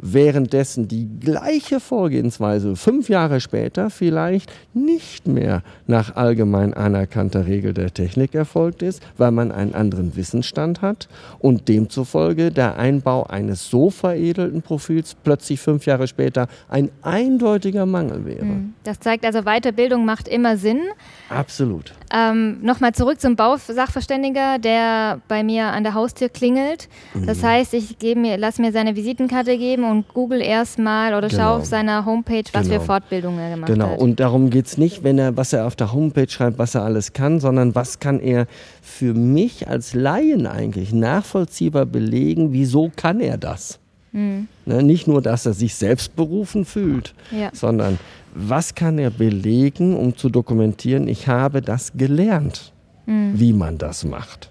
[0.00, 7.92] währenddessen die gleiche Vorgehensweise fünf Jahre später vielleicht nicht mehr nach allgemein anerkannter Regel der
[7.92, 11.08] Technik erfolgt ist, weil man einen anderen Wissensstand hat
[11.38, 18.24] und demzufolge der Einbau eines so veredelten Profils plötzlich fünf Jahre später ein eindeutiger Mangel
[18.24, 18.40] wäre.
[18.40, 18.74] Hm.
[18.84, 20.80] Das zeigt also, Weiterbildung macht immer Sinn.
[21.28, 21.92] Absolut.
[22.12, 26.88] Ähm, Nochmal zurück zum Bausachverständiger, der bei mir an der Haustür klingelt.
[27.14, 27.46] Das mhm.
[27.46, 31.42] heißt, ich mir, lasse mir seine Visitenkarte geben und google erstmal oder genau.
[31.42, 32.80] schau auf seiner Homepage, was genau.
[32.80, 33.84] für Fortbildungen er gemacht genau.
[33.84, 33.92] hat.
[33.92, 36.74] Genau, und darum geht es nicht, wenn er, was er auf der Homepage schreibt, was
[36.74, 38.46] er alles kann, sondern was kann er
[38.82, 43.78] für mich als Laien eigentlich nachvollziehbar belegen, wieso kann er das?
[44.12, 44.48] Mhm.
[44.66, 47.50] Ne, nicht nur, dass er sich selbst berufen fühlt, ja.
[47.52, 47.98] sondern
[48.34, 52.72] was kann er belegen, um zu dokumentieren, ich habe das gelernt,
[53.06, 53.32] mhm.
[53.34, 54.50] wie man das macht.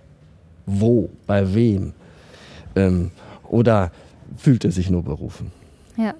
[0.66, 1.94] Wo, bei wem.
[2.76, 3.12] Ähm,
[3.50, 3.92] oder
[4.38, 5.52] fühlt er sich nur berufen.
[5.98, 6.14] Ja.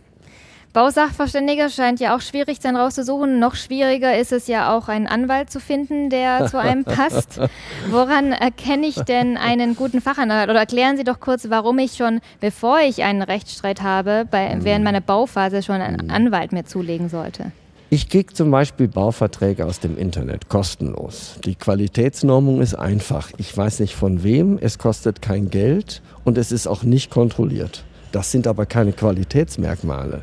[0.72, 3.40] Bausachverständiger scheint ja auch schwierig sein rauszusuchen.
[3.40, 7.40] Noch schwieriger ist es ja auch, einen Anwalt zu finden, der zu einem passt.
[7.90, 10.50] Woran erkenne ich denn einen guten Fachanwalt?
[10.50, 14.86] Oder erklären Sie doch kurz, warum ich schon, bevor ich einen Rechtsstreit habe, bei, während
[14.86, 16.12] meiner Bauphase schon einen mhm.
[16.12, 17.52] Anwalt mir zulegen sollte.
[17.90, 21.40] Ich kriege zum Beispiel Bauverträge aus dem Internet kostenlos.
[21.44, 23.32] Die Qualitätsnormung ist einfach.
[23.38, 27.84] Ich weiß nicht von wem, es kostet kein Geld und es ist auch nicht kontrolliert.
[28.12, 30.22] Das sind aber keine Qualitätsmerkmale.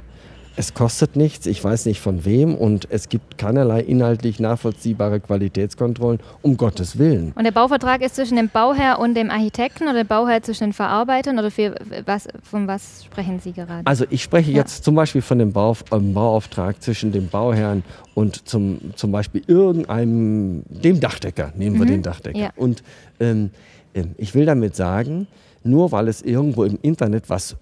[0.56, 6.18] Es kostet nichts, ich weiß nicht von wem und es gibt keinerlei inhaltlich nachvollziehbare Qualitätskontrollen,
[6.40, 7.32] um Gottes Willen.
[7.36, 10.72] Und der Bauvertrag ist zwischen dem Bauherr und dem Architekten oder der Bauherr zwischen den
[10.72, 11.74] Verarbeitern oder für
[12.06, 13.82] was, von was sprechen Sie gerade?
[13.84, 14.58] Also ich spreche ja.
[14.58, 17.82] jetzt zum Beispiel von dem Bau, äh, Bauauftrag zwischen dem Bauherrn
[18.14, 21.90] und zum, zum Beispiel irgendeinem, dem Dachdecker, nehmen wir mhm.
[21.90, 22.38] den Dachdecker.
[22.38, 22.50] Ja.
[22.56, 22.82] Und
[23.20, 23.50] ähm,
[23.94, 25.26] ähm, ich will damit sagen,
[25.62, 27.56] nur weil es irgendwo im Internet was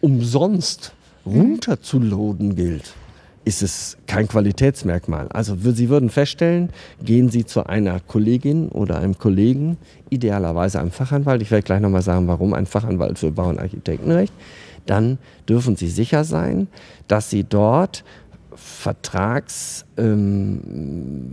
[0.00, 0.92] umsonst
[1.26, 2.94] runterzuladen gilt,
[3.44, 5.28] ist es kein Qualitätsmerkmal.
[5.28, 6.70] Also Sie würden feststellen,
[7.02, 9.78] gehen Sie zu einer Kollegin oder einem Kollegen,
[10.10, 14.32] idealerweise einem Fachanwalt, ich werde gleich nochmal sagen, warum ein Fachanwalt für Bau- und Architektenrecht,
[14.86, 16.68] dann dürfen Sie sicher sein,
[17.08, 18.04] dass Sie dort
[18.54, 19.84] Vertrags...
[19.96, 21.30] Ähm,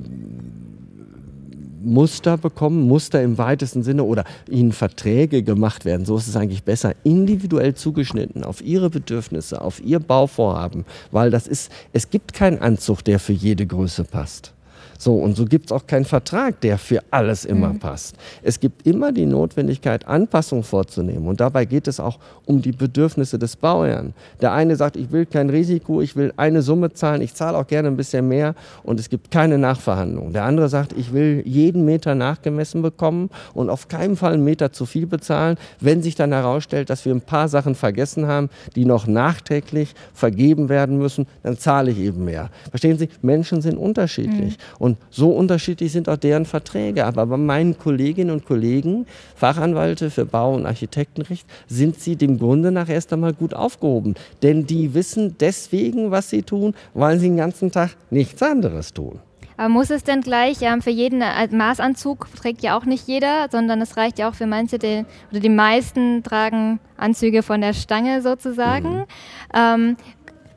[1.84, 6.06] Muster bekommen, Muster im weitesten Sinne oder ihnen Verträge gemacht werden.
[6.06, 11.48] So ist es eigentlich besser, individuell zugeschnitten auf ihre Bedürfnisse, auf ihr Bauvorhaben, weil das
[11.48, 14.54] ist, es gibt keinen Anzug, der für jede Größe passt.
[15.02, 17.80] So, und so gibt es auch keinen Vertrag, der für alles immer mhm.
[17.80, 18.18] passt.
[18.44, 21.26] Es gibt immer die Notwendigkeit, Anpassungen vorzunehmen.
[21.26, 24.14] Und dabei geht es auch um die Bedürfnisse des Bauherrn.
[24.42, 27.66] Der eine sagt, ich will kein Risiko, ich will eine Summe zahlen, ich zahle auch
[27.66, 30.34] gerne ein bisschen mehr und es gibt keine Nachverhandlung.
[30.34, 34.74] Der andere sagt, ich will jeden Meter nachgemessen bekommen und auf keinen Fall einen Meter
[34.74, 35.56] zu viel bezahlen.
[35.80, 40.68] Wenn sich dann herausstellt, dass wir ein paar Sachen vergessen haben, die noch nachträglich vergeben
[40.68, 42.50] werden müssen, dann zahle ich eben mehr.
[42.70, 44.58] Verstehen Sie, Menschen sind unterschiedlich.
[44.58, 44.89] Mhm.
[44.90, 47.06] Und so unterschiedlich sind auch deren Verträge.
[47.06, 52.72] Aber bei meinen Kolleginnen und Kollegen, Fachanwalte für Bau- und Architektenrecht, sind sie dem Grunde
[52.72, 54.16] nach erst einmal gut aufgehoben.
[54.42, 59.20] Denn die wissen deswegen, was sie tun, weil sie den ganzen Tag nichts anderes tun.
[59.60, 63.50] Aber muss es denn gleich ähm, für jeden äh, Maßanzug trägt ja auch nicht jeder,
[63.52, 67.74] sondern es reicht ja auch für manche, die, oder die meisten tragen Anzüge von der
[67.74, 69.00] Stange sozusagen.
[69.00, 69.06] Mhm.
[69.54, 69.98] Ähm,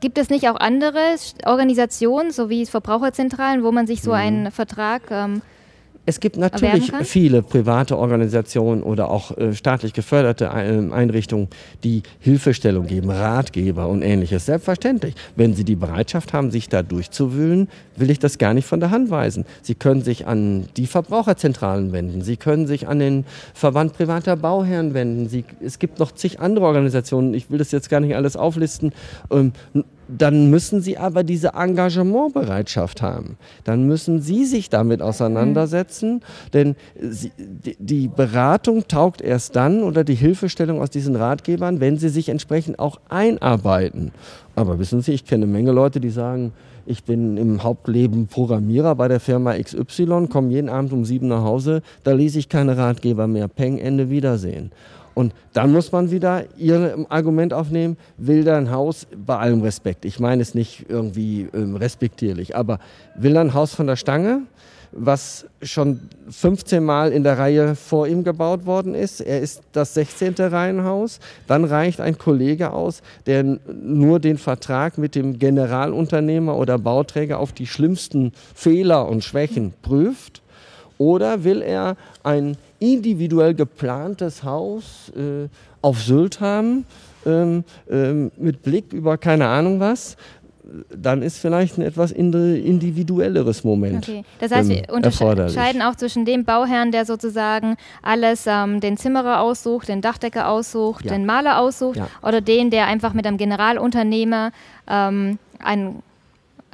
[0.03, 4.17] Gibt es nicht auch andere Organisationen, so wie Verbraucherzentralen, wo man sich so mhm.
[4.17, 5.41] einen Vertrag ähm,
[6.05, 11.47] es gibt natürlich viele private Organisationen oder auch äh, staatlich geförderte ähm, Einrichtungen,
[11.83, 14.45] die Hilfestellung geben, Ratgeber und ähnliches.
[14.45, 15.15] Selbstverständlich.
[15.37, 18.91] Wenn Sie die Bereitschaft haben, sich da durchzuwühlen, will ich das gar nicht von der
[18.91, 19.45] Hand weisen.
[19.61, 22.21] Sie können sich an die Verbraucherzentralen wenden.
[22.21, 25.29] Sie können sich an den Verband privater Bauherren wenden.
[25.29, 27.33] Sie, es gibt noch zig andere Organisationen.
[27.33, 28.91] Ich will das jetzt gar nicht alles auflisten.
[29.31, 29.53] Ähm,
[30.07, 33.37] dann müssen Sie aber diese Engagementbereitschaft haben.
[33.63, 36.21] Dann müssen Sie sich damit auseinandersetzen,
[36.53, 37.31] denn Sie,
[37.79, 42.79] die Beratung taugt erst dann oder die Hilfestellung aus diesen Ratgebern, wenn Sie sich entsprechend
[42.79, 44.11] auch einarbeiten.
[44.55, 46.53] Aber wissen Sie, ich kenne eine Menge Leute, die sagen,
[46.85, 51.43] ich bin im Hauptleben Programmierer bei der Firma XY, komme jeden Abend um sieben nach
[51.43, 53.47] Hause, da lese ich keine Ratgeber mehr.
[53.47, 54.71] Peng, Ende, Wiedersehen.
[55.13, 60.05] Und dann muss man wieder ihr Argument aufnehmen, will da ein Haus, bei allem Respekt,
[60.05, 62.79] ich meine es nicht irgendwie ähm, respektierlich, aber
[63.15, 64.41] will ein Haus von der Stange,
[64.95, 69.21] was schon 15 Mal in der Reihe vor ihm gebaut worden ist.
[69.21, 70.35] Er ist das 16.
[70.35, 71.19] Reihenhaus.
[71.47, 77.53] Dann reicht ein Kollege aus, der nur den Vertrag mit dem Generalunternehmer oder Bauträger auf
[77.53, 80.41] die schlimmsten Fehler und Schwächen prüft.
[80.99, 85.47] Oder will er ein individuell geplantes Haus äh,
[85.81, 86.85] auf Sylt haben,
[87.25, 90.17] ähm, ähm, mit Blick über keine Ahnung was,
[90.95, 94.07] dann ist vielleicht ein etwas individuelleres Moment.
[94.07, 94.23] Okay.
[94.39, 99.41] Das heißt, wir ähm, unterscheiden auch zwischen dem Bauherrn, der sozusagen alles, ähm, den Zimmerer
[99.41, 101.11] aussucht, den Dachdecker aussucht, ja.
[101.11, 102.07] den Maler aussucht, ja.
[102.21, 104.51] oder den, der einfach mit einem Generalunternehmer
[104.87, 106.01] ähm, ein,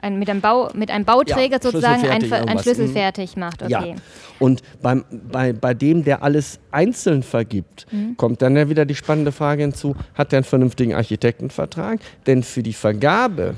[0.02, 3.62] ein, mit, einem Bau, mit einem Bauträger ja, sozusagen einen ein Schlüssel fertig macht.
[3.64, 3.72] Okay.
[3.72, 3.96] Ja.
[4.40, 8.16] Und beim, bei, bei dem, der alles einzeln vergibt, mhm.
[8.18, 12.00] kommt dann ja wieder die spannende Frage hinzu, hat er einen vernünftigen Architektenvertrag?
[12.26, 13.56] Denn für die Vergabe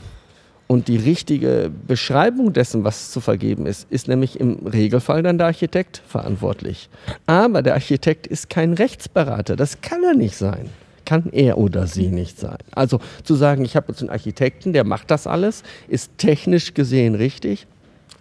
[0.67, 5.47] und die richtige Beschreibung dessen, was zu vergeben ist, ist nämlich im Regelfall dann der
[5.47, 6.89] Architekt verantwortlich.
[7.27, 10.69] Aber der Architekt ist kein Rechtsberater, das kann er nicht sein
[11.11, 12.55] kann er oder sie nicht sein.
[12.71, 17.15] Also zu sagen, ich habe jetzt einen Architekten, der macht das alles, ist technisch gesehen
[17.15, 17.67] richtig,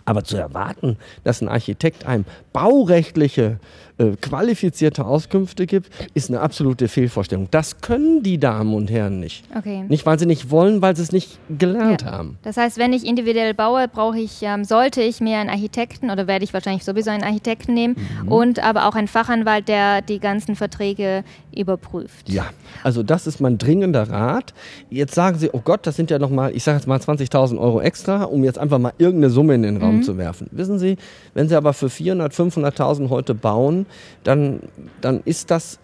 [0.06, 3.60] aber zu erwarten, dass ein Architekt einem baurechtliche
[4.00, 7.48] äh, qualifizierte Auskünfte gibt, ist eine absolute Fehlvorstellung.
[7.50, 9.44] Das können die Damen und Herren nicht.
[9.54, 9.84] Okay.
[9.88, 12.12] Nicht, weil sie nicht wollen, weil sie es nicht gelernt ja.
[12.12, 12.38] haben.
[12.42, 16.26] Das heißt, wenn ich individuell baue, brauche ich, ähm, sollte ich mir einen Architekten oder
[16.26, 18.28] werde ich wahrscheinlich sowieso einen Architekten nehmen mhm.
[18.32, 21.22] und aber auch einen Fachanwalt, der die ganzen Verträge
[21.54, 22.30] überprüft.
[22.30, 22.46] Ja,
[22.82, 24.54] also das ist mein dringender Rat.
[24.88, 27.82] Jetzt sagen Sie, oh Gott, das sind ja nochmal, ich sage jetzt mal 20.000 Euro
[27.82, 30.02] extra, um jetzt einfach mal irgendeine Summe in den Raum mhm.
[30.04, 30.48] zu werfen.
[30.52, 30.96] Wissen Sie,
[31.34, 33.84] wenn Sie aber für 400, 500.000 heute bauen,
[34.24, 34.60] dann,
[35.00, 35.78] dann ist das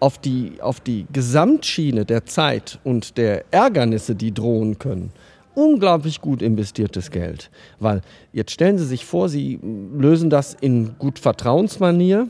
[0.00, 5.12] auf die, auf die Gesamtschiene der Zeit und der Ärgernisse, die drohen können,
[5.54, 7.50] unglaublich gut investiertes Geld.
[7.80, 12.28] Weil jetzt stellen Sie sich vor, Sie lösen das in gut Vertrauensmanier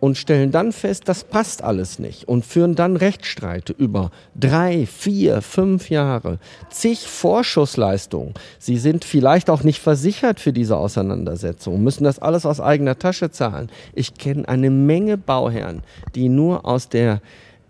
[0.00, 5.42] und stellen dann fest, das passt alles nicht und führen dann Rechtsstreite über drei, vier,
[5.42, 6.38] fünf Jahre,
[6.70, 8.34] zig Vorschussleistungen.
[8.58, 13.30] Sie sind vielleicht auch nicht versichert für diese Auseinandersetzung, müssen das alles aus eigener Tasche
[13.30, 13.70] zahlen.
[13.94, 15.82] Ich kenne eine Menge Bauherren,
[16.14, 17.20] die nur aus der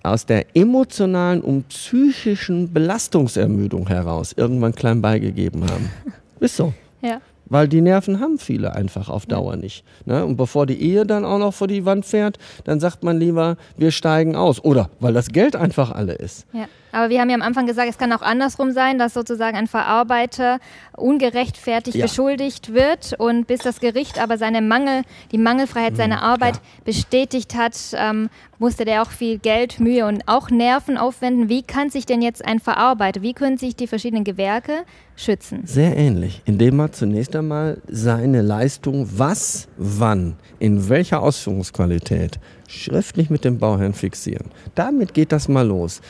[0.03, 5.91] aus der emotionalen und psychischen Belastungsermüdung heraus irgendwann klein beigegeben haben.
[6.41, 6.73] Ist so.
[7.03, 7.21] Ja.
[7.51, 9.85] Weil die Nerven haben viele einfach auf Dauer nicht.
[10.07, 10.25] Ne?
[10.25, 13.57] Und bevor die Ehe dann auch noch vor die Wand fährt, dann sagt man lieber,
[13.77, 14.65] wir steigen aus.
[14.65, 16.47] Oder weil das Geld einfach alle ist.
[16.53, 16.67] Ja.
[16.93, 19.67] Aber wir haben ja am Anfang gesagt, es kann auch andersrum sein, dass sozusagen ein
[19.67, 20.59] Verarbeiter
[20.97, 22.07] ungerechtfertigt ja.
[22.07, 26.63] beschuldigt wird und bis das Gericht aber seine Mangel, die Mangelfreiheit seiner mhm, Arbeit ja.
[26.85, 31.49] bestätigt hat, ähm, musste der auch viel Geld, Mühe und auch Nerven aufwenden.
[31.49, 34.85] Wie kann sich denn jetzt ein Verarbeiter, wie können sich die verschiedenen Gewerke
[35.17, 35.63] schützen?
[35.65, 42.39] Sehr ähnlich, indem man zunächst einmal seine Leistung, was, wann, in welcher Ausführungsqualität
[42.71, 44.47] schriftlich mit dem Bauherrn fixieren.
[44.75, 46.01] Damit geht das mal los.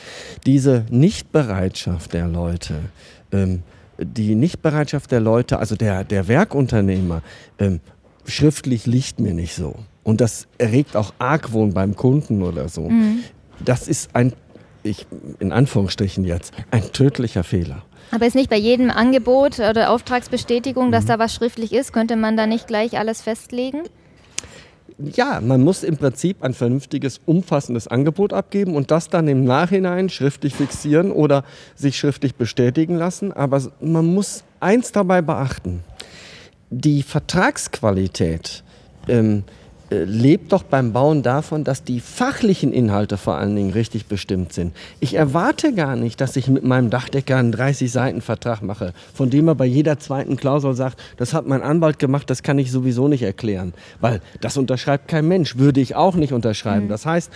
[0.45, 2.75] Diese Nichtbereitschaft der Leute,
[3.31, 3.63] ähm,
[3.97, 7.21] die Nichtbereitschaft der Leute, also der, der Werkunternehmer,
[7.59, 7.79] ähm,
[8.25, 9.75] schriftlich liegt mir nicht so.
[10.03, 12.89] Und das erregt auch Argwohn beim Kunden oder so.
[12.89, 13.19] Mhm.
[13.63, 14.33] Das ist ein,
[14.83, 15.05] ich,
[15.39, 17.83] in Anführungsstrichen jetzt, ein tödlicher Fehler.
[18.11, 21.09] Aber ist nicht bei jedem Angebot oder Auftragsbestätigung, dass mhm.
[21.09, 23.83] da was schriftlich ist, könnte man da nicht gleich alles festlegen?
[25.13, 30.09] Ja, man muss im Prinzip ein vernünftiges, umfassendes Angebot abgeben und das dann im Nachhinein
[30.09, 31.43] schriftlich fixieren oder
[31.75, 33.31] sich schriftlich bestätigen lassen.
[33.31, 35.83] Aber man muss eins dabei beachten.
[36.69, 38.63] Die Vertragsqualität
[39.07, 39.60] ähm, äh,
[39.91, 44.73] lebt doch beim Bauen davon, dass die fachlichen Inhalte vor allen Dingen richtig bestimmt sind.
[45.01, 49.55] Ich erwarte gar nicht, dass ich mit meinem Dachdecker einen 30-Seiten-Vertrag mache, von dem er
[49.55, 53.23] bei jeder zweiten Klausel sagt, das hat mein Anwalt gemacht, das kann ich sowieso nicht
[53.23, 53.73] erklären.
[53.99, 56.85] Weil das unterschreibt kein Mensch, würde ich auch nicht unterschreiben.
[56.85, 56.89] Mhm.
[56.89, 57.29] Das heißt,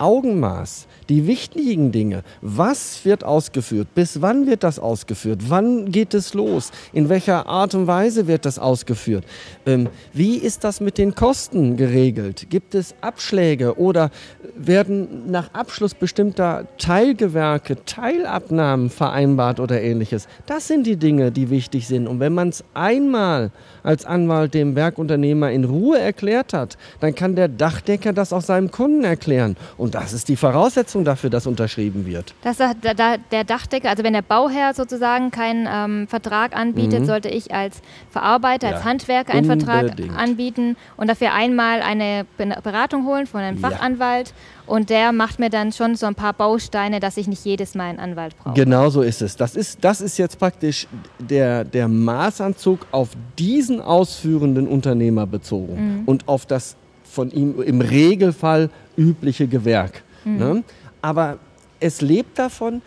[0.00, 2.22] Augenmaß, die wichtigen Dinge.
[2.40, 3.88] Was wird ausgeführt?
[3.94, 5.42] Bis wann wird das ausgeführt?
[5.48, 6.70] Wann geht es los?
[6.92, 9.24] In welcher Art und Weise wird das ausgeführt?
[9.66, 12.46] Ähm, wie ist das mit den Kosten geregelt?
[12.48, 14.10] Gibt es Abschläge oder
[14.56, 20.28] werden nach Abschluss bestimmter Teilgewerke Teilabnahmen vereinbart oder ähnliches?
[20.46, 22.06] Das sind die Dinge, die wichtig sind.
[22.06, 23.50] Und wenn man es einmal
[23.82, 28.70] als Anwalt dem Werkunternehmer in Ruhe erklärt hat, dann kann der Dachdecker das auch seinem
[28.70, 29.56] Kunden erklären.
[29.76, 32.34] Und das ist die Voraussetzung dafür, dass unterschrieben wird.
[32.42, 37.06] Dass der Dachdecker, also wenn der Bauherr sozusagen keinen ähm, Vertrag anbietet, mhm.
[37.06, 38.76] sollte ich als Verarbeiter, ja.
[38.76, 39.70] als Handwerker einen Unbedingt.
[39.70, 44.28] Vertrag anbieten und dafür einmal eine Beratung holen von einem Fachanwalt.
[44.28, 44.34] Ja.
[44.66, 47.88] Und der macht mir dann schon so ein paar Bausteine, dass ich nicht jedes Mal
[47.88, 48.54] einen Anwalt brauche.
[48.54, 49.34] Genau so ist es.
[49.34, 50.86] Das ist, das ist jetzt praktisch
[51.18, 56.02] der, der Maßanzug auf diesen ausführenden Unternehmer bezogen mhm.
[56.06, 56.76] und auf das
[57.10, 60.02] von ihm im Regelfall übliche Gewerk.
[60.24, 60.36] Mhm.
[60.36, 60.64] Ne?
[61.02, 61.38] Aber
[61.80, 62.82] es lebt davon,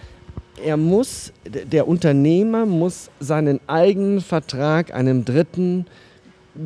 [0.63, 5.85] er muss, der Unternehmer muss seinen eigenen Vertrag einem Dritten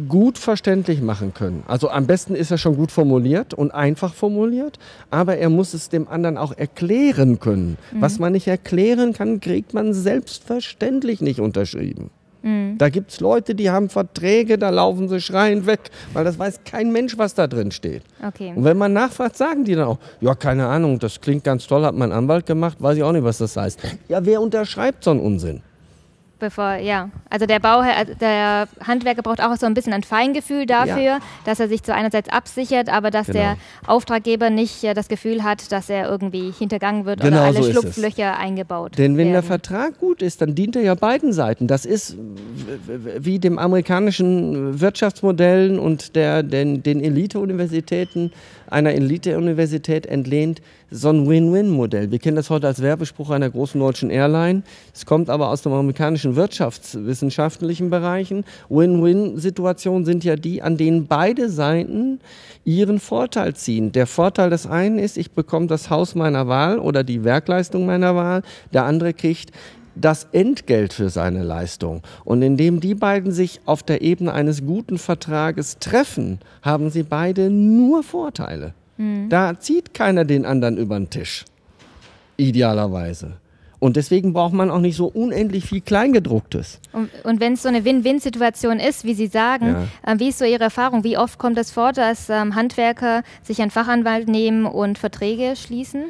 [0.10, 1.63] gut verständlich machen können.
[1.65, 4.78] Also am besten ist er schon gut formuliert und einfach formuliert,
[5.10, 7.78] aber er muss es dem anderen auch erklären können.
[7.93, 8.02] Mhm.
[8.02, 12.10] Was man nicht erklären kann, kriegt man selbstverständlich nicht unterschrieben.
[12.47, 12.77] Mhm.
[12.77, 16.62] Da gibt es Leute, die haben Verträge, da laufen sie schreiend weg, weil das weiß
[16.63, 18.03] kein Mensch, was da drin steht.
[18.25, 18.53] Okay.
[18.55, 21.83] Und wenn man nachfragt, sagen die dann auch, ja, keine Ahnung, das klingt ganz toll,
[21.83, 23.79] hat mein Anwalt gemacht, weiß ich auch nicht, was das heißt.
[24.07, 25.62] Ja, wer unterschreibt so einen Unsinn?
[26.39, 27.10] Bevor, ja.
[27.30, 31.19] Also der Bauherr, also der Handwerker braucht auch so ein bisschen ein Feingefühl dafür, ja.
[31.45, 33.39] dass er sich zu einerseits absichert, aber dass genau.
[33.39, 37.63] der Auftraggeber nicht äh, das Gefühl hat, dass er irgendwie hintergangen wird genau oder alle
[37.63, 39.34] so Schlupflöcher eingebaut Denn wenn werden.
[39.34, 41.67] der Vertrag gut ist, dann dient er ja beiden Seiten.
[41.67, 42.15] Das ist
[43.17, 48.32] wie dem amerikanischen Wirtschaftsmodellen und der, den, den Elite-Universitäten
[48.67, 52.12] einer Elite-Universität entlehnt, so ein Win-Win-Modell.
[52.12, 54.63] Wir kennen das heute als Werbespruch einer großen deutschen Airline.
[54.93, 58.45] Es kommt aber aus dem amerikanischen wirtschaftswissenschaftlichen Bereichen.
[58.69, 62.19] Win-Win-Situationen sind ja die, an denen beide Seiten
[62.63, 63.91] ihren Vorteil ziehen.
[63.91, 68.15] Der Vorteil des einen ist, ich bekomme das Haus meiner Wahl oder die Werkleistung meiner
[68.15, 68.43] Wahl.
[68.73, 69.51] Der andere kriegt
[69.99, 72.01] das Entgelt für seine Leistung.
[72.23, 77.49] Und indem die beiden sich auf der Ebene eines guten Vertrages treffen, haben sie beide
[77.49, 78.73] nur Vorteile.
[78.97, 79.29] Mhm.
[79.29, 81.45] Da zieht keiner den anderen über den Tisch.
[82.38, 83.38] Idealerweise.
[83.79, 86.79] Und deswegen braucht man auch nicht so unendlich viel Kleingedrucktes.
[86.93, 90.13] Und, und wenn es so eine Win-Win-Situation ist, wie Sie sagen, ja.
[90.13, 91.03] äh, wie ist so Ihre Erfahrung?
[91.03, 96.05] Wie oft kommt es vor, dass ähm, Handwerker sich einen Fachanwalt nehmen und Verträge schließen?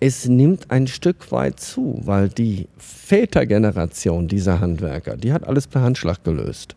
[0.00, 5.82] Es nimmt ein Stück weit zu, weil die Vätergeneration dieser Handwerker, die hat alles per
[5.82, 6.76] Handschlag gelöst.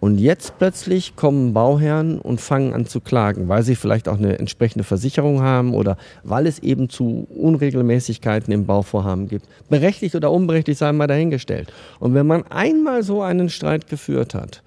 [0.00, 4.38] Und jetzt plötzlich kommen Bauherren und fangen an zu klagen, weil sie vielleicht auch eine
[4.38, 9.46] entsprechende Versicherung haben oder weil es eben zu Unregelmäßigkeiten im Bauvorhaben gibt.
[9.70, 11.72] Berechtigt oder unberechtigt sei mal dahingestellt.
[12.00, 14.64] Und wenn man einmal so einen Streit geführt hat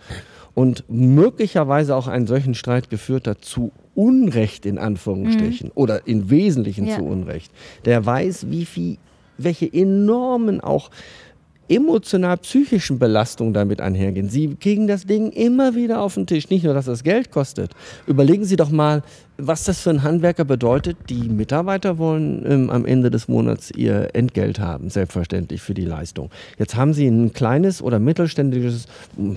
[0.55, 5.73] und möglicherweise auch einen solchen Streit geführt hat zu Unrecht in Anführungsstrichen mhm.
[5.75, 6.95] oder in Wesentlichen ja.
[6.95, 7.51] zu Unrecht,
[7.83, 8.97] der weiß, wie viel,
[9.37, 10.89] welche enormen auch
[11.69, 14.29] emotional-psychischen Belastungen damit einhergehen.
[14.29, 16.49] Sie kriegen das Ding immer wieder auf den Tisch.
[16.49, 17.71] Nicht nur, dass das Geld kostet.
[18.07, 19.03] Überlegen Sie doch mal,
[19.37, 20.97] was das für einen Handwerker bedeutet.
[21.09, 26.29] Die Mitarbeiter wollen ähm, am Ende des Monats ihr Entgelt haben, selbstverständlich für die Leistung.
[26.57, 28.87] Jetzt haben Sie ein kleines oder mittelständisches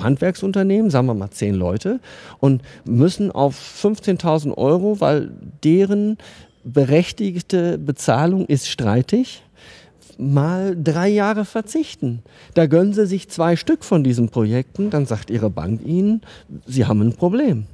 [0.00, 2.00] Handwerksunternehmen, sagen wir mal zehn Leute,
[2.40, 5.30] und müssen auf 15.000 Euro, weil
[5.62, 6.18] deren
[6.64, 9.42] berechtigte Bezahlung ist streitig,
[10.18, 12.22] mal drei Jahre verzichten.
[12.54, 16.22] Da gönnen Sie sich zwei Stück von diesen Projekten, dann sagt Ihre Bank Ihnen,
[16.66, 17.66] Sie haben ein Problem.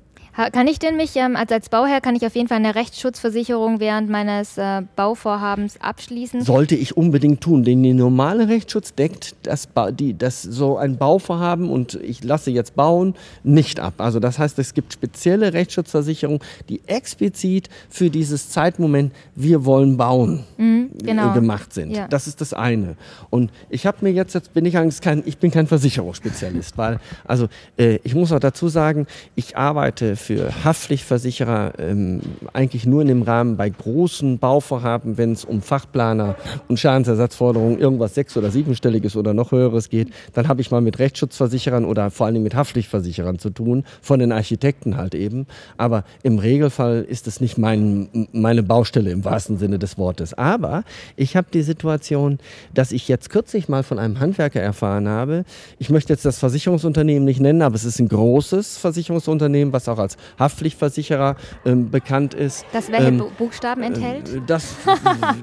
[0.52, 3.80] Kann ich denn mich, ähm, als, als Bauherr, kann ich auf jeden Fall eine Rechtsschutzversicherung
[3.80, 6.42] während meines äh, Bauvorhabens abschließen?
[6.42, 9.68] Sollte ich unbedingt tun, denn der normale Rechtsschutz deckt das,
[9.98, 13.94] die, das so ein Bauvorhaben und ich lasse jetzt bauen nicht ab.
[13.98, 20.44] Also das heißt, es gibt spezielle Rechtsschutzversicherungen, die explizit für dieses Zeitmoment, wir wollen bauen,
[20.56, 21.32] mhm, genau.
[21.32, 21.90] äh, gemacht sind.
[21.90, 22.06] Ja.
[22.06, 22.94] Das ist das eine.
[23.30, 27.00] Und ich habe mir jetzt, jetzt bin ich eigentlich kein, ich bin kein Versicherungsspezialist, weil,
[27.24, 32.20] also äh, ich muss auch dazu sagen, ich arbeite für für Haftpflichtversicherer ähm,
[32.52, 36.36] eigentlich nur in dem Rahmen bei großen Bauvorhaben, wenn es um Fachplaner
[36.68, 40.98] und Schadensersatzforderungen irgendwas sechs- oder siebenstelliges oder noch höheres geht, dann habe ich mal mit
[40.98, 45.46] Rechtsschutzversicherern oder vor allen Dingen mit Haftpflichtversicherern zu tun, von den Architekten halt eben.
[45.78, 50.34] Aber im Regelfall ist es nicht mein, meine Baustelle im wahrsten Sinne des Wortes.
[50.34, 50.84] Aber
[51.16, 52.38] ich habe die Situation,
[52.74, 55.46] dass ich jetzt kürzlich mal von einem Handwerker erfahren habe,
[55.78, 59.98] ich möchte jetzt das Versicherungsunternehmen nicht nennen, aber es ist ein großes Versicherungsunternehmen, was auch
[59.98, 62.64] als Haftpflichtversicherer ähm, bekannt ist.
[62.72, 64.28] Das welche ähm, Buchstaben enthält?
[64.28, 64.76] Äh, das,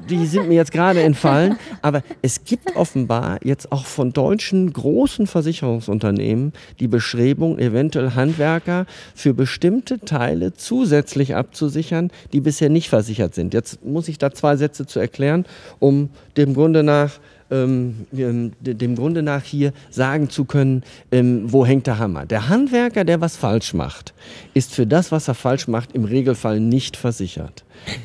[0.09, 1.57] die sind mir jetzt gerade entfallen.
[1.81, 9.33] Aber es gibt offenbar jetzt auch von deutschen großen Versicherungsunternehmen die Bestrebung, eventuell Handwerker für
[9.33, 13.53] bestimmte Teile zusätzlich abzusichern, die bisher nicht versichert sind.
[13.53, 15.45] Jetzt muss ich da zwei Sätze zu erklären,
[15.79, 17.11] um dem Grunde nach
[17.51, 22.25] ähm, dem Grunde nach hier sagen zu können, ähm, wo hängt der Hammer.
[22.25, 24.13] Der Handwerker, der was falsch macht,
[24.53, 27.63] ist für das, was er falsch macht, im Regelfall nicht versichert.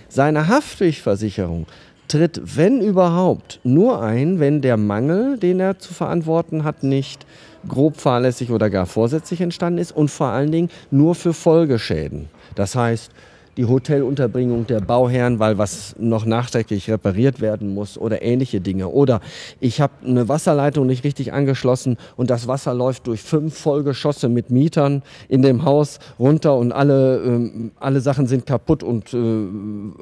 [0.09, 1.66] Seine Haftpflichtversicherung
[2.09, 7.24] tritt, wenn überhaupt, nur ein, wenn der Mangel, den er zu verantworten hat, nicht
[7.68, 12.28] grob fahrlässig oder gar vorsätzlich entstanden ist und vor allen Dingen nur für Folgeschäden.
[12.55, 13.12] Das heißt,
[13.57, 18.88] die Hotelunterbringung der Bauherren, weil was noch nachträglich repariert werden muss oder ähnliche Dinge.
[18.88, 19.20] Oder
[19.61, 24.51] ich habe eine Wasserleitung nicht richtig angeschlossen und das Wasser läuft durch fünf Vollgeschosse mit
[24.51, 29.46] Mietern in dem Haus runter und alle, ähm, alle Sachen sind kaputt und äh,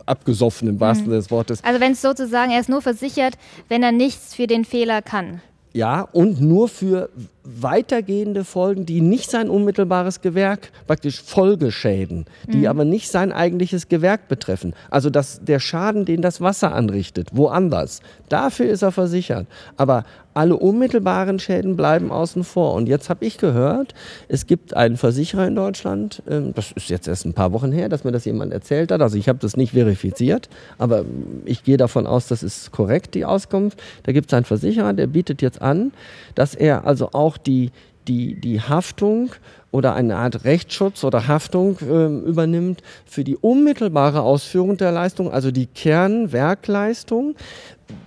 [0.06, 1.12] abgesoffen im wahrsten mhm.
[1.12, 1.64] des Wortes.
[1.64, 3.34] Also wenn es sozusagen, er ist nur versichert,
[3.68, 5.40] wenn er nichts für den Fehler kann.
[5.72, 7.10] Ja, und nur für
[7.44, 12.66] weitergehende Folgen, die nicht sein unmittelbares Gewerk, praktisch Folgeschäden, die mhm.
[12.66, 14.74] aber nicht sein eigentliches Gewerk betreffen.
[14.90, 19.46] Also dass der Schaden, den das Wasser anrichtet, woanders, dafür ist er versichert.
[19.76, 20.04] Aber
[20.38, 22.74] alle unmittelbaren Schäden bleiben außen vor.
[22.74, 23.92] Und jetzt habe ich gehört,
[24.28, 27.88] es gibt einen Versicherer in Deutschland, ähm, das ist jetzt erst ein paar Wochen her,
[27.88, 29.02] dass mir das jemand erzählt hat.
[29.02, 31.04] Also ich habe das nicht verifiziert, aber
[31.44, 33.82] ich gehe davon aus, das ist korrekt, die Auskunft.
[34.04, 35.90] Da gibt es einen Versicherer, der bietet jetzt an,
[36.36, 37.72] dass er also auch die,
[38.06, 39.30] die, die Haftung
[39.70, 45.50] oder eine Art Rechtsschutz oder Haftung äh, übernimmt für die unmittelbare Ausführung der Leistung, also
[45.50, 47.34] die Kernwerkleistung,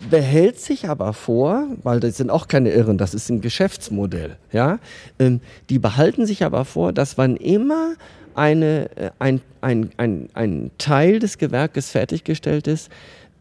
[0.09, 4.80] behält sich aber vor, weil das sind auch keine Irren, das ist ein Geschäftsmodell, ja,
[5.20, 7.93] ähm, die behalten sich aber vor, dass wann immer
[8.36, 12.89] eine, äh, ein, ein, ein, ein Teil des Gewerkes fertiggestellt ist,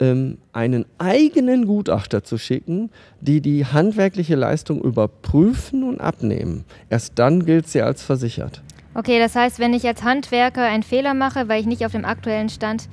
[0.00, 2.90] ähm, einen eigenen Gutachter zu schicken,
[3.20, 6.64] die die handwerkliche Leistung überprüfen und abnehmen.
[6.88, 8.62] Erst dann gilt sie als versichert.
[8.94, 12.04] Okay, das heißt, wenn ich als Handwerker einen Fehler mache, weil ich nicht auf dem
[12.04, 12.88] aktuellen Stand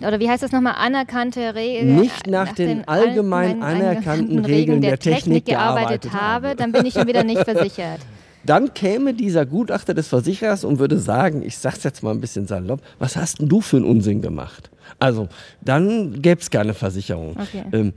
[0.00, 1.96] oder wie heißt das nochmal, anerkannte Regeln?
[1.96, 6.54] Nicht nach, nach den, den, allgemein anerkannten Regeln der, der Technik, Technik gearbeitet, gearbeitet habe,
[6.56, 8.00] dann bin ich schon wieder nicht versichert.
[8.44, 12.46] Dann käme dieser Gutachter des Versicherers und würde sagen, ich sag's jetzt mal ein bisschen
[12.46, 14.70] salopp, was hast denn du für einen Unsinn gemacht?
[14.98, 15.28] Also,
[15.60, 17.36] dann gäbe es keine Versicherung.
[17.38, 17.64] Okay.
[17.72, 17.92] Ähm,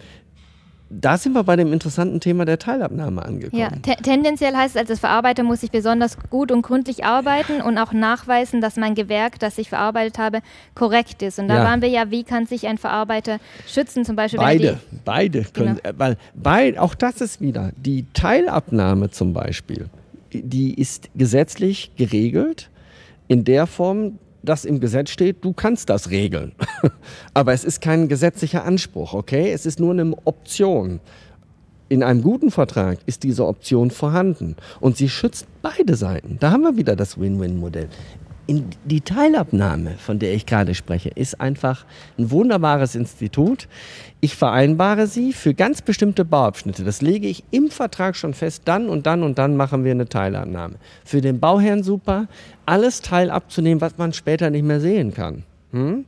[0.92, 3.62] da sind wir bei dem interessanten Thema der Teilabnahme angekommen.
[3.62, 7.78] Ja, te tendenziell heißt es, als Verarbeiter muss ich besonders gut und gründlich arbeiten und
[7.78, 10.40] auch nachweisen, dass mein Gewerk, das ich verarbeitet habe,
[10.76, 11.40] korrekt ist.
[11.40, 11.64] Und da ja.
[11.64, 14.40] waren wir ja, wie kann sich ein Verarbeiter schützen, zum Beispiel.
[14.40, 15.96] Beide, beide können, genau.
[15.98, 19.88] weil beid, auch das ist wieder, die Teilabnahme zum Beispiel,
[20.34, 22.70] die ist gesetzlich geregelt
[23.28, 26.54] in der Form, dass im Gesetz steht, du kannst das regeln.
[27.34, 29.52] Aber es ist kein gesetzlicher Anspruch, okay?
[29.52, 31.00] Es ist nur eine Option.
[31.90, 36.38] In einem guten Vertrag ist diese Option vorhanden und sie schützt beide Seiten.
[36.40, 37.90] Da haben wir wieder das Win-Win-Modell
[38.48, 41.86] in die Teilabnahme, von der ich gerade spreche, ist einfach
[42.18, 43.68] ein wunderbares Institut.
[44.20, 46.84] Ich vereinbare sie für ganz bestimmte Bauabschnitte.
[46.84, 48.64] Das lege ich im Vertrag schon fest.
[48.66, 50.76] Dann und dann und dann machen wir eine Teilabnahme.
[51.06, 52.28] Für den Bauherrn super,
[52.66, 55.44] alles Teil abzunehmen, was man später nicht mehr sehen kann.
[55.72, 56.06] Hm?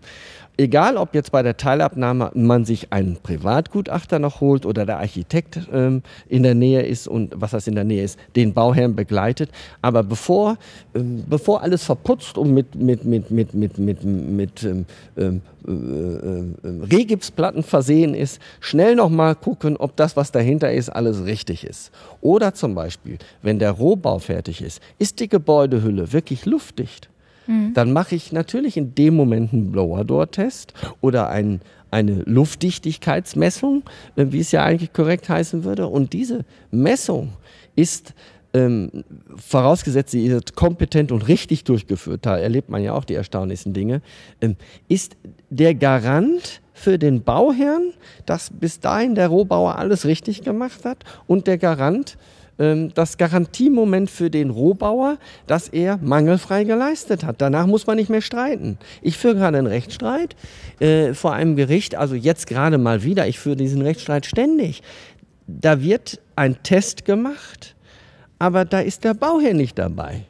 [0.58, 5.60] Egal ob jetzt bei der Teilabnahme man sich einen Privatgutachter noch holt oder der Architekt
[5.72, 9.49] ähm, in der Nähe ist und was das in der Nähe ist, den Bauherrn begleitet.
[9.82, 10.58] Aber bevor,
[10.95, 14.86] ähm, bevor alles verputzt und mit, mit, mit, mit, mit, mit, mit ähm,
[15.18, 21.24] ähm äh, äh, Rehgipsplatten versehen ist, schnell nochmal gucken, ob das, was dahinter ist, alles
[21.24, 21.91] richtig ist.
[22.20, 27.10] Oder zum Beispiel, wenn der Rohbau fertig ist, ist die Gebäudehülle wirklich luftdicht?
[27.48, 27.74] Mhm.
[27.74, 33.84] Dann mache ich natürlich in dem Moment einen Blower-Door-Test oder ein, eine Luftdichtigkeitsmessung,
[34.16, 35.88] äh, wie es ja eigentlich korrekt heißen würde.
[35.88, 37.34] Und diese Messung
[37.76, 38.14] ist
[38.54, 39.04] ähm,
[39.36, 44.02] vorausgesetzt, sie ist kompetent und richtig durchgeführt, da erlebt man ja auch die erstaunlichsten Dinge,
[44.41, 44.56] ähm,
[44.88, 45.18] ist
[45.50, 47.94] der Garant für den Bauherrn,
[48.26, 52.18] dass bis dahin der Rohbauer alles richtig gemacht hat und der Garant
[52.58, 57.41] das Garantiemoment für den Rohbauer, dass er mangelfrei geleistet hat.
[57.41, 58.78] Danach muss man nicht mehr streiten.
[59.01, 60.36] Ich führe gerade einen Rechtsstreit
[60.80, 64.84] äh, vor einem Gericht, also jetzt gerade mal wieder, ich führe diesen Rechtsstreit ständig.
[65.47, 67.76] Da wird ein Test gemacht,
[68.39, 70.26] aber da ist der Bauherr nicht dabei.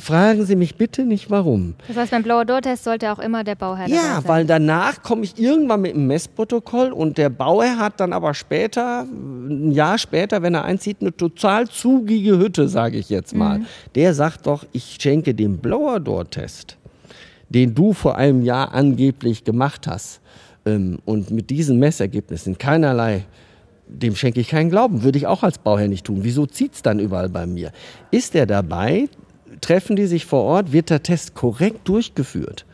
[0.00, 1.74] Fragen Sie mich bitte nicht, warum.
[1.86, 4.22] Das heißt, beim Blower-Door-Test sollte auch immer der Bauherr Ja, sein.
[4.26, 9.02] weil danach komme ich irgendwann mit einem Messprotokoll und der Bauherr hat dann aber später,
[9.02, 13.60] ein Jahr später, wenn er einzieht, eine total zugige Hütte, sage ich jetzt mal.
[13.60, 13.66] Mhm.
[13.94, 16.76] Der sagt doch, ich schenke den Blower-Door-Test,
[17.48, 20.20] den du vor einem Jahr angeblich gemacht hast
[20.66, 23.24] ähm, und mit diesen Messergebnissen keinerlei
[23.86, 25.02] dem schenke ich keinen Glauben.
[25.02, 26.20] Würde ich auch als Bauherr nicht tun.
[26.22, 27.70] Wieso zieht es dann überall bei mir?
[28.10, 29.08] Ist er dabei,
[29.64, 32.64] treffen die sich vor Ort, wird der Test korrekt durchgeführt,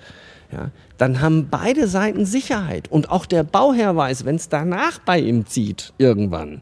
[0.53, 2.91] ja, dann haben beide Seiten Sicherheit.
[2.91, 6.61] Und auch der Bauherr weiß, wenn es danach bei ihm zieht, irgendwann,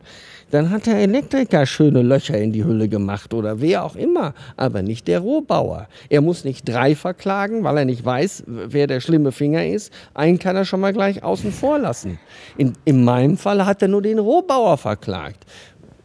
[0.51, 4.83] dann hat der Elektriker schöne Löcher in die Hülle gemacht oder wer auch immer, aber
[4.83, 5.89] nicht der Rohbauer.
[6.09, 9.93] Er muss nicht drei verklagen, weil er nicht weiß, wer der schlimme Finger ist.
[10.15, 12.19] Einen kann er schon mal gleich außen vor lassen.
[12.57, 15.45] In, in meinem Fall hat er nur den Rohbauer verklagt.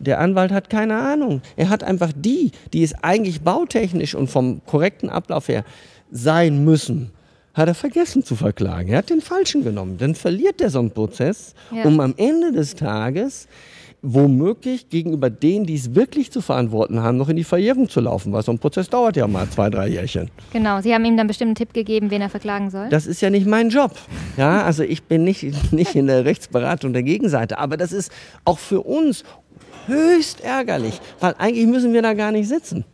[0.03, 1.41] Der Anwalt hat keine Ahnung.
[1.55, 5.63] Er hat einfach die, die es eigentlich bautechnisch und vom korrekten Ablauf her
[6.11, 7.11] sein müssen,
[7.53, 8.89] hat er vergessen zu verklagen.
[8.89, 9.97] Er hat den Falschen genommen.
[9.97, 11.83] Dann verliert er so einen Prozess, ja.
[11.83, 13.47] um am Ende des Tages
[14.05, 18.33] womöglich gegenüber denen, die es wirklich zu verantworten haben, noch in die Verjährung zu laufen,
[18.33, 20.29] weil so ein Prozess dauert ja mal zwei, drei Jährchen.
[20.51, 22.89] Genau, Sie haben ihm dann bestimmt einen Tipp gegeben, wen er verklagen soll.
[22.89, 23.93] Das ist ja nicht mein Job.
[24.35, 28.11] Ja, also ich bin nicht, nicht in der Rechtsberatung der Gegenseite, aber das ist
[28.43, 29.23] auch für uns
[29.87, 32.85] höchst ärgerlich, weil eigentlich müssen wir da gar nicht sitzen.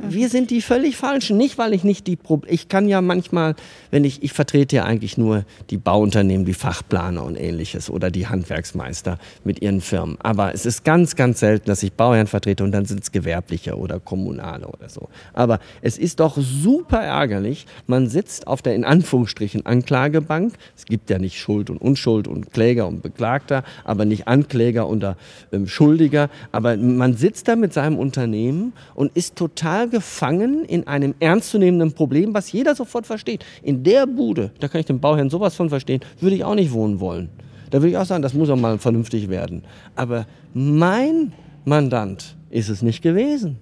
[0.00, 1.36] Wir sind die völlig falschen.
[1.36, 2.54] Nicht, weil ich nicht die Probleme.
[2.54, 3.56] Ich kann ja manchmal,
[3.90, 8.28] wenn ich, ich vertrete ja eigentlich nur die Bauunternehmen, die Fachplaner und ähnliches oder die
[8.28, 10.16] Handwerksmeister mit ihren Firmen.
[10.20, 13.76] Aber es ist ganz, ganz selten, dass ich Bauherren vertrete und dann sind es gewerbliche
[13.76, 15.08] oder kommunale oder so.
[15.32, 17.66] Aber es ist doch super ärgerlich.
[17.88, 20.54] Man sitzt auf der in Anführungsstrichen Anklagebank.
[20.76, 25.16] Es gibt ja nicht Schuld und Unschuld und Kläger und Beklagter, aber nicht Ankläger oder
[25.50, 26.30] ähm, Schuldiger.
[26.52, 32.34] Aber man sitzt da mit seinem Unternehmen und ist total gefangen in einem ernstzunehmenden Problem,
[32.34, 33.44] was jeder sofort versteht.
[33.62, 36.72] In der Bude, da kann ich den Bauherrn sowas von verstehen, würde ich auch nicht
[36.72, 37.28] wohnen wollen.
[37.70, 39.62] Da würde ich auch sagen, das muss auch mal vernünftig werden.
[39.94, 41.32] Aber mein
[41.64, 43.58] Mandant ist es nicht gewesen.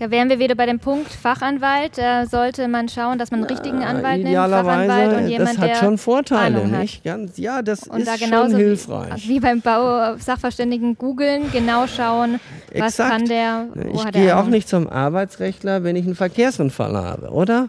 [0.00, 1.98] Da wären wir wieder bei dem Punkt Fachanwalt.
[1.98, 5.76] Da sollte man schauen, dass man einen richtigen Anwalt nimmt, Fachanwalt und jemand, das hat
[5.76, 7.04] schon Vorteile, nicht?
[7.04, 9.28] Ganz, ja, das und ist da schon hilfreich.
[9.28, 12.40] Wie beim Bau Sachverständigen googeln, genau schauen,
[12.72, 13.10] was Exakt.
[13.10, 13.66] kann der.
[13.92, 17.68] Ich gehe auch nicht zum Arbeitsrechtler, wenn ich einen Verkehrsunfall habe, oder?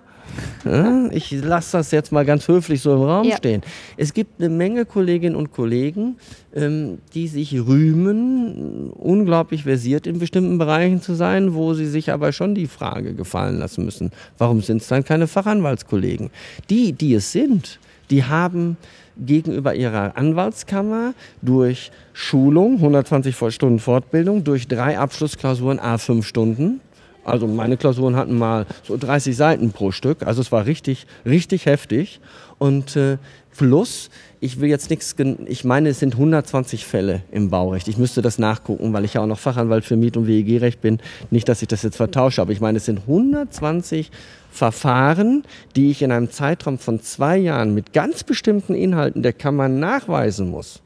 [1.11, 3.37] Ich lasse das jetzt mal ganz höflich so im Raum ja.
[3.37, 3.61] stehen.
[3.97, 6.17] Es gibt eine Menge Kolleginnen und Kollegen,
[6.55, 12.31] ähm, die sich rühmen, unglaublich versiert in bestimmten Bereichen zu sein, wo sie sich aber
[12.31, 16.29] schon die Frage gefallen lassen müssen, warum sind es dann keine Fachanwaltskollegen?
[16.69, 17.79] Die, die es sind,
[18.09, 18.77] die haben
[19.17, 26.81] gegenüber ihrer Anwaltskammer durch Schulung, 120 Stunden Fortbildung, durch drei Abschlussklausuren a 5 Stunden.
[27.23, 30.23] Also meine Klausuren hatten mal so 30 Seiten pro Stück.
[30.23, 32.19] Also es war richtig, richtig heftig.
[32.57, 33.17] Und äh,
[33.55, 34.09] plus,
[34.39, 35.15] ich will jetzt nichts,
[35.45, 37.87] ich meine, es sind 120 Fälle im Baurecht.
[37.87, 40.99] Ich müsste das nachgucken, weil ich ja auch noch Fachanwalt für Miet- und WEG-Recht bin.
[41.29, 44.09] Nicht, dass ich das jetzt vertausche, aber ich meine, es sind 120
[44.51, 45.43] Verfahren,
[45.75, 50.49] die ich in einem Zeitraum von zwei Jahren mit ganz bestimmten Inhalten der Kammer nachweisen
[50.49, 50.81] muss.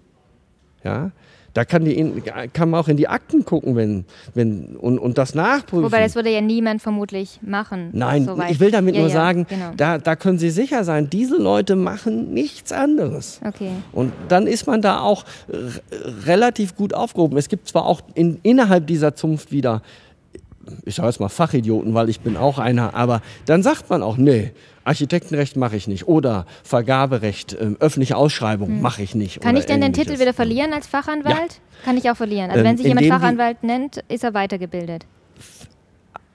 [0.83, 1.11] Ja,
[1.56, 4.03] da kann, die, kann man auch in die Akten gucken wenn,
[4.34, 5.86] wenn, und, und das nachprüfen.
[5.86, 7.91] Wobei das würde ja niemand vermutlich machen.
[7.93, 8.51] Nein, soweit.
[8.51, 9.72] ich will damit ja, nur ja, sagen, genau.
[9.78, 13.39] da, da können Sie sicher sein, diese Leute machen nichts anderes.
[13.47, 13.72] Okay.
[13.93, 15.24] Und dann ist man da auch
[16.26, 17.38] relativ gut aufgehoben.
[17.38, 19.82] Es gibt zwar auch in, innerhalb dieser Zunft wieder
[20.84, 24.18] ich sage jetzt mal Fachidioten, weil ich bin auch einer, aber dann sagt man auch,
[24.18, 24.51] nee,
[24.86, 28.81] Architektenrecht mache ich nicht oder Vergaberecht, äh, öffentliche Ausschreibung hm.
[28.81, 29.41] mache ich nicht.
[29.41, 31.36] Kann ich denn den Titel wieder verlieren als Fachanwalt?
[31.36, 31.83] Ja.
[31.83, 32.49] Kann ich auch verlieren.
[32.49, 35.05] Also ähm, wenn sich jemand Fachanwalt nennt, ist er weitergebildet.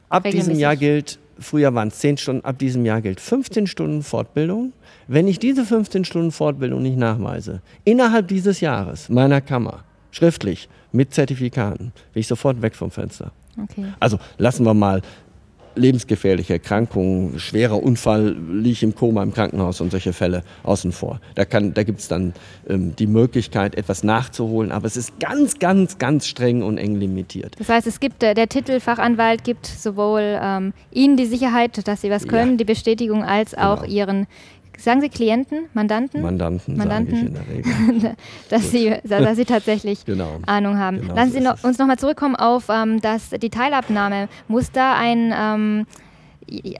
[0.08, 4.02] Ab diesem Jahr gilt, früher waren es 10 Stunden, ab diesem Jahr gilt 15 Stunden
[4.02, 4.72] Fortbildung.
[5.06, 11.14] Wenn ich diese 15 Stunden Fortbildung nicht nachweise, innerhalb dieses Jahres meiner Kammer, schriftlich, mit
[11.14, 13.30] Zertifikaten, bin ich sofort weg vom Fenster.
[13.62, 13.86] Okay.
[14.00, 15.02] Also lassen wir mal
[15.74, 21.20] lebensgefährliche Erkrankungen, schwerer Unfall, liege ich im Koma im Krankenhaus und solche Fälle außen vor.
[21.34, 22.34] Da, da gibt es dann
[22.68, 27.54] ähm, die Möglichkeit, etwas nachzuholen, aber es ist ganz, ganz, ganz streng und eng limitiert.
[27.58, 32.00] Das heißt, es gibt, äh, der Titel Fachanwalt gibt sowohl ähm, Ihnen die Sicherheit, dass
[32.00, 32.56] Sie was können, ja.
[32.58, 33.92] die Bestätigung, als auch genau.
[33.92, 34.26] Ihren
[34.80, 36.22] Sagen Sie Klienten, Mandanten?
[36.22, 38.16] Mandanten, Mandanten sage ich in der Regel.
[38.48, 40.38] dass, Sie, dass Sie tatsächlich genau.
[40.46, 41.02] Ahnung haben.
[41.02, 44.28] Genau Lassen Sie noch, uns nochmal zurückkommen auf ähm, das, die Teilabnahme.
[44.48, 45.86] Muss da ein, ähm,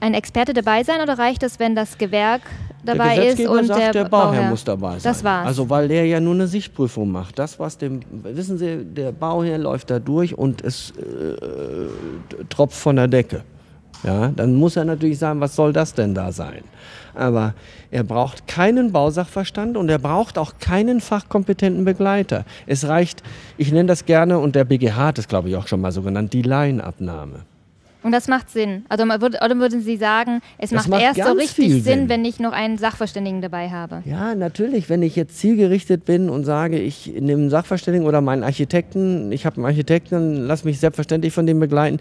[0.01, 2.41] ein Experte dabei sein oder reicht es, wenn das Gewerk
[2.83, 5.01] dabei der ist und sagt, der, der Bauherr, Bauherr, muss dabei sein.
[5.03, 5.45] Das war's.
[5.45, 7.37] Also weil der ja nur eine Sichtprüfung macht.
[7.37, 12.95] Das was dem wissen Sie, der Bauherr läuft da durch und es äh, tropft von
[12.95, 13.43] der Decke.
[14.03, 16.63] Ja, dann muss er natürlich sagen, was soll das denn da sein?
[17.13, 17.53] Aber
[17.91, 22.45] er braucht keinen Bausachverstand und er braucht auch keinen fachkompetenten Begleiter.
[22.67, 23.23] Es reicht,
[23.57, 26.01] ich nenne das gerne, und der BGH hat es, glaube ich, auch schon mal so
[26.01, 27.45] genannt, die Laienabnahme.
[28.03, 28.85] Und das macht Sinn.
[28.89, 32.39] Also oder würden Sie sagen, es macht, macht, erst so richtig Sinn, Sinn, wenn ich
[32.39, 34.01] noch einen Sachverständigen dabei habe?
[34.05, 34.89] Ja, natürlich.
[34.89, 39.45] Wenn ich jetzt zielgerichtet bin und sage, ich nehme einen Sachverständigen oder meinen Architekten, ich
[39.45, 41.99] habe einen Architekten, lass mich selbstverständlich von dem begleiten,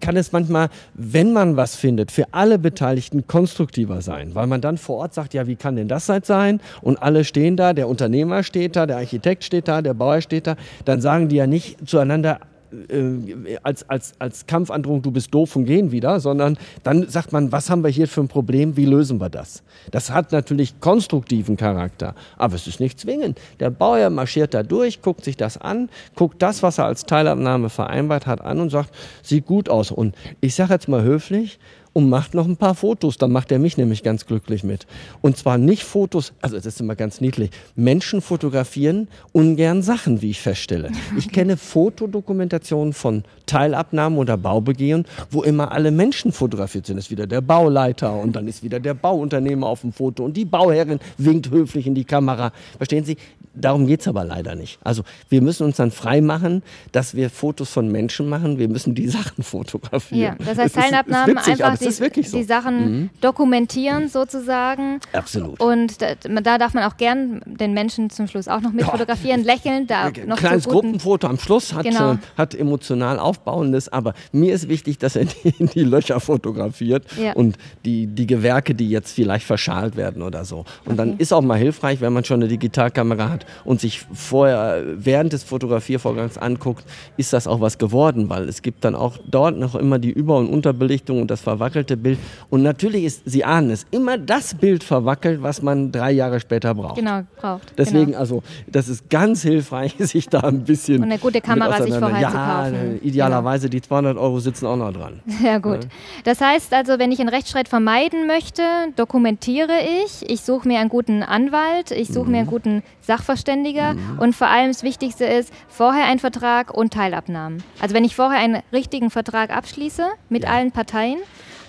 [0.00, 4.34] kann es manchmal, wenn man was findet, für alle Beteiligten konstruktiver sein.
[4.34, 6.60] Weil man dann vor Ort sagt, ja, wie kann denn das halt sein?
[6.82, 10.46] Und alle stehen da, der Unternehmer steht da, der Architekt steht da, der Bauer steht
[10.46, 10.56] da.
[10.84, 12.40] Dann sagen die ja nicht zueinander,
[12.88, 17.52] äh, als, als, als Kampfandrohung, du bist doof und gehen wieder, sondern dann sagt man,
[17.52, 19.62] was haben wir hier für ein Problem, wie lösen wir das?
[19.90, 23.40] Das hat natürlich konstruktiven Charakter, aber es ist nicht zwingend.
[23.58, 27.70] Der Bauer marschiert da durch, guckt sich das an, guckt das, was er als Teilabnahme
[27.70, 29.90] vereinbart hat, an und sagt, sieht gut aus.
[29.90, 31.58] Und ich sage jetzt mal höflich,
[31.92, 33.18] und macht noch ein paar Fotos.
[33.18, 34.86] Dann macht er mich nämlich ganz glücklich mit.
[35.20, 37.50] Und zwar nicht Fotos, also das ist immer ganz niedlich.
[37.74, 40.90] Menschen fotografieren ungern Sachen, wie ich feststelle.
[41.16, 46.96] Ich kenne Fotodokumentationen von Teilabnahmen oder Baubegehen, wo immer alle Menschen fotografiert sind.
[46.96, 50.36] Das ist wieder der Bauleiter und dann ist wieder der Bauunternehmer auf dem Foto und
[50.36, 52.52] die Bauherrin winkt höflich in die Kamera.
[52.76, 53.16] Verstehen Sie?
[53.52, 54.78] Darum geht es aber leider nicht.
[54.84, 56.62] Also wir müssen uns dann frei machen,
[56.92, 58.58] dass wir Fotos von Menschen machen.
[58.58, 60.36] Wir müssen die Sachen fotografieren.
[60.38, 62.36] Ja, das heißt Teilabnahmen einfach die, so.
[62.36, 63.10] die, Sachen mhm.
[63.20, 65.00] dokumentieren sozusagen.
[65.12, 65.60] Absolut.
[65.60, 68.90] Und da, da, darf man auch gern den Menschen zum Schluss auch noch mit ja.
[68.90, 69.86] fotografieren, lächeln.
[69.86, 72.12] Da Ein noch kleines Gruppenfoto am Schluss hat, genau.
[72.12, 77.32] äh, hat emotional Aufbauendes, aber mir ist wichtig, dass er die, die Löcher fotografiert ja.
[77.32, 80.58] und die, die Gewerke, die jetzt vielleicht verschalt werden oder so.
[80.58, 80.96] Und okay.
[80.96, 85.32] dann ist auch mal hilfreich, wenn man schon eine Digitalkamera hat und sich vorher während
[85.32, 86.84] des Fotografiervorgangs anguckt,
[87.16, 90.36] ist das auch was geworden, weil es gibt dann auch dort noch immer die Über-
[90.36, 92.18] und Unterbelichtung und das verwackelt verwackelte Bild.
[92.50, 96.74] Und natürlich ist, Sie ahnen es, immer das Bild verwackelt, was man drei Jahre später
[96.74, 96.96] braucht.
[96.96, 97.72] Genau, braucht.
[97.78, 98.18] Deswegen, genau.
[98.18, 100.98] also, das ist ganz hilfreich, sich da ein bisschen.
[100.98, 103.00] Und eine gute Kamera sich vorher ja, zu kaufen.
[103.02, 103.80] Idealerweise, genau.
[103.80, 105.20] die 200 Euro sitzen auch noch dran.
[105.42, 105.84] Ja, gut.
[105.84, 105.90] Ja.
[106.24, 108.62] Das heißt also, wenn ich einen Rechtsstreit vermeiden möchte,
[108.96, 109.72] dokumentiere
[110.04, 112.30] ich, ich suche mir einen guten Anwalt, ich suche mhm.
[112.32, 114.18] mir einen guten Sachverständiger mhm.
[114.20, 117.60] und vor allem das Wichtigste ist, vorher ein Vertrag und Teilabnahmen.
[117.80, 120.50] Also, wenn ich vorher einen richtigen Vertrag abschließe mit ja.
[120.50, 121.18] allen Parteien,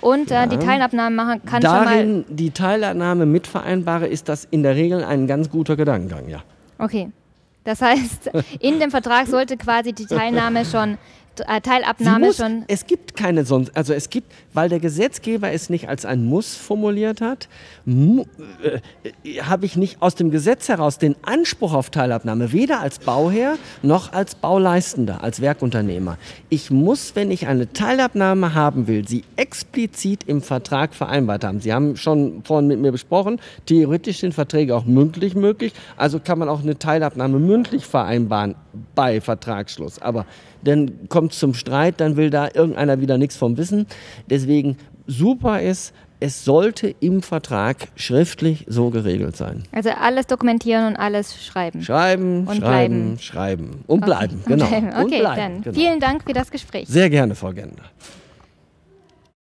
[0.02, 0.46] und äh, ja.
[0.48, 2.26] die Teilabnahme machen kann Darin schon mal.
[2.30, 6.40] die Teilnahme mitvereinbare, ist das in der Regel ein ganz guter Gedankengang, ja.
[6.80, 7.12] Okay.
[7.64, 10.98] Das heißt, in dem Vertrag sollte quasi die Teilnahme schon äh,
[11.36, 12.64] Teilabnahme muss, schon.
[12.68, 16.56] Es gibt keine sonst, also es gibt, weil der Gesetzgeber es nicht als ein Muss
[16.56, 17.48] formuliert hat,
[17.86, 18.80] äh,
[19.24, 23.58] äh, habe ich nicht aus dem Gesetz heraus den Anspruch auf Teilabnahme, weder als Bauherr
[23.82, 26.18] noch als Bauleistender, als Werkunternehmer.
[26.50, 31.62] Ich muss, wenn ich eine Teilabnahme haben will, sie explizit im Vertrag vereinbart haben.
[31.62, 36.40] Sie haben schon vorhin mit mir besprochen, theoretisch sind Verträge auch mündlich möglich, also kann
[36.40, 38.56] man auch eine Teilabnahme mündlich vereinbaren
[38.96, 40.02] bei Vertragsschluss.
[40.02, 40.26] Aber
[40.64, 43.88] dann kommt es zum Streit, dann will da irgendeiner wieder nichts vom wissen.
[44.30, 49.64] Deswegen super ist, es sollte im Vertrag schriftlich so geregelt sein.
[49.72, 51.82] Also alles dokumentieren und alles schreiben.
[51.82, 53.20] Schreiben, Und schreiben, bleiben.
[53.20, 54.44] schreiben und bleiben.
[54.46, 54.66] Genau.
[54.66, 55.24] Okay, und bleiben.
[55.36, 55.76] dann genau.
[55.76, 56.88] vielen Dank für das Gespräch.
[56.88, 57.84] Sehr gerne, Frau Gender.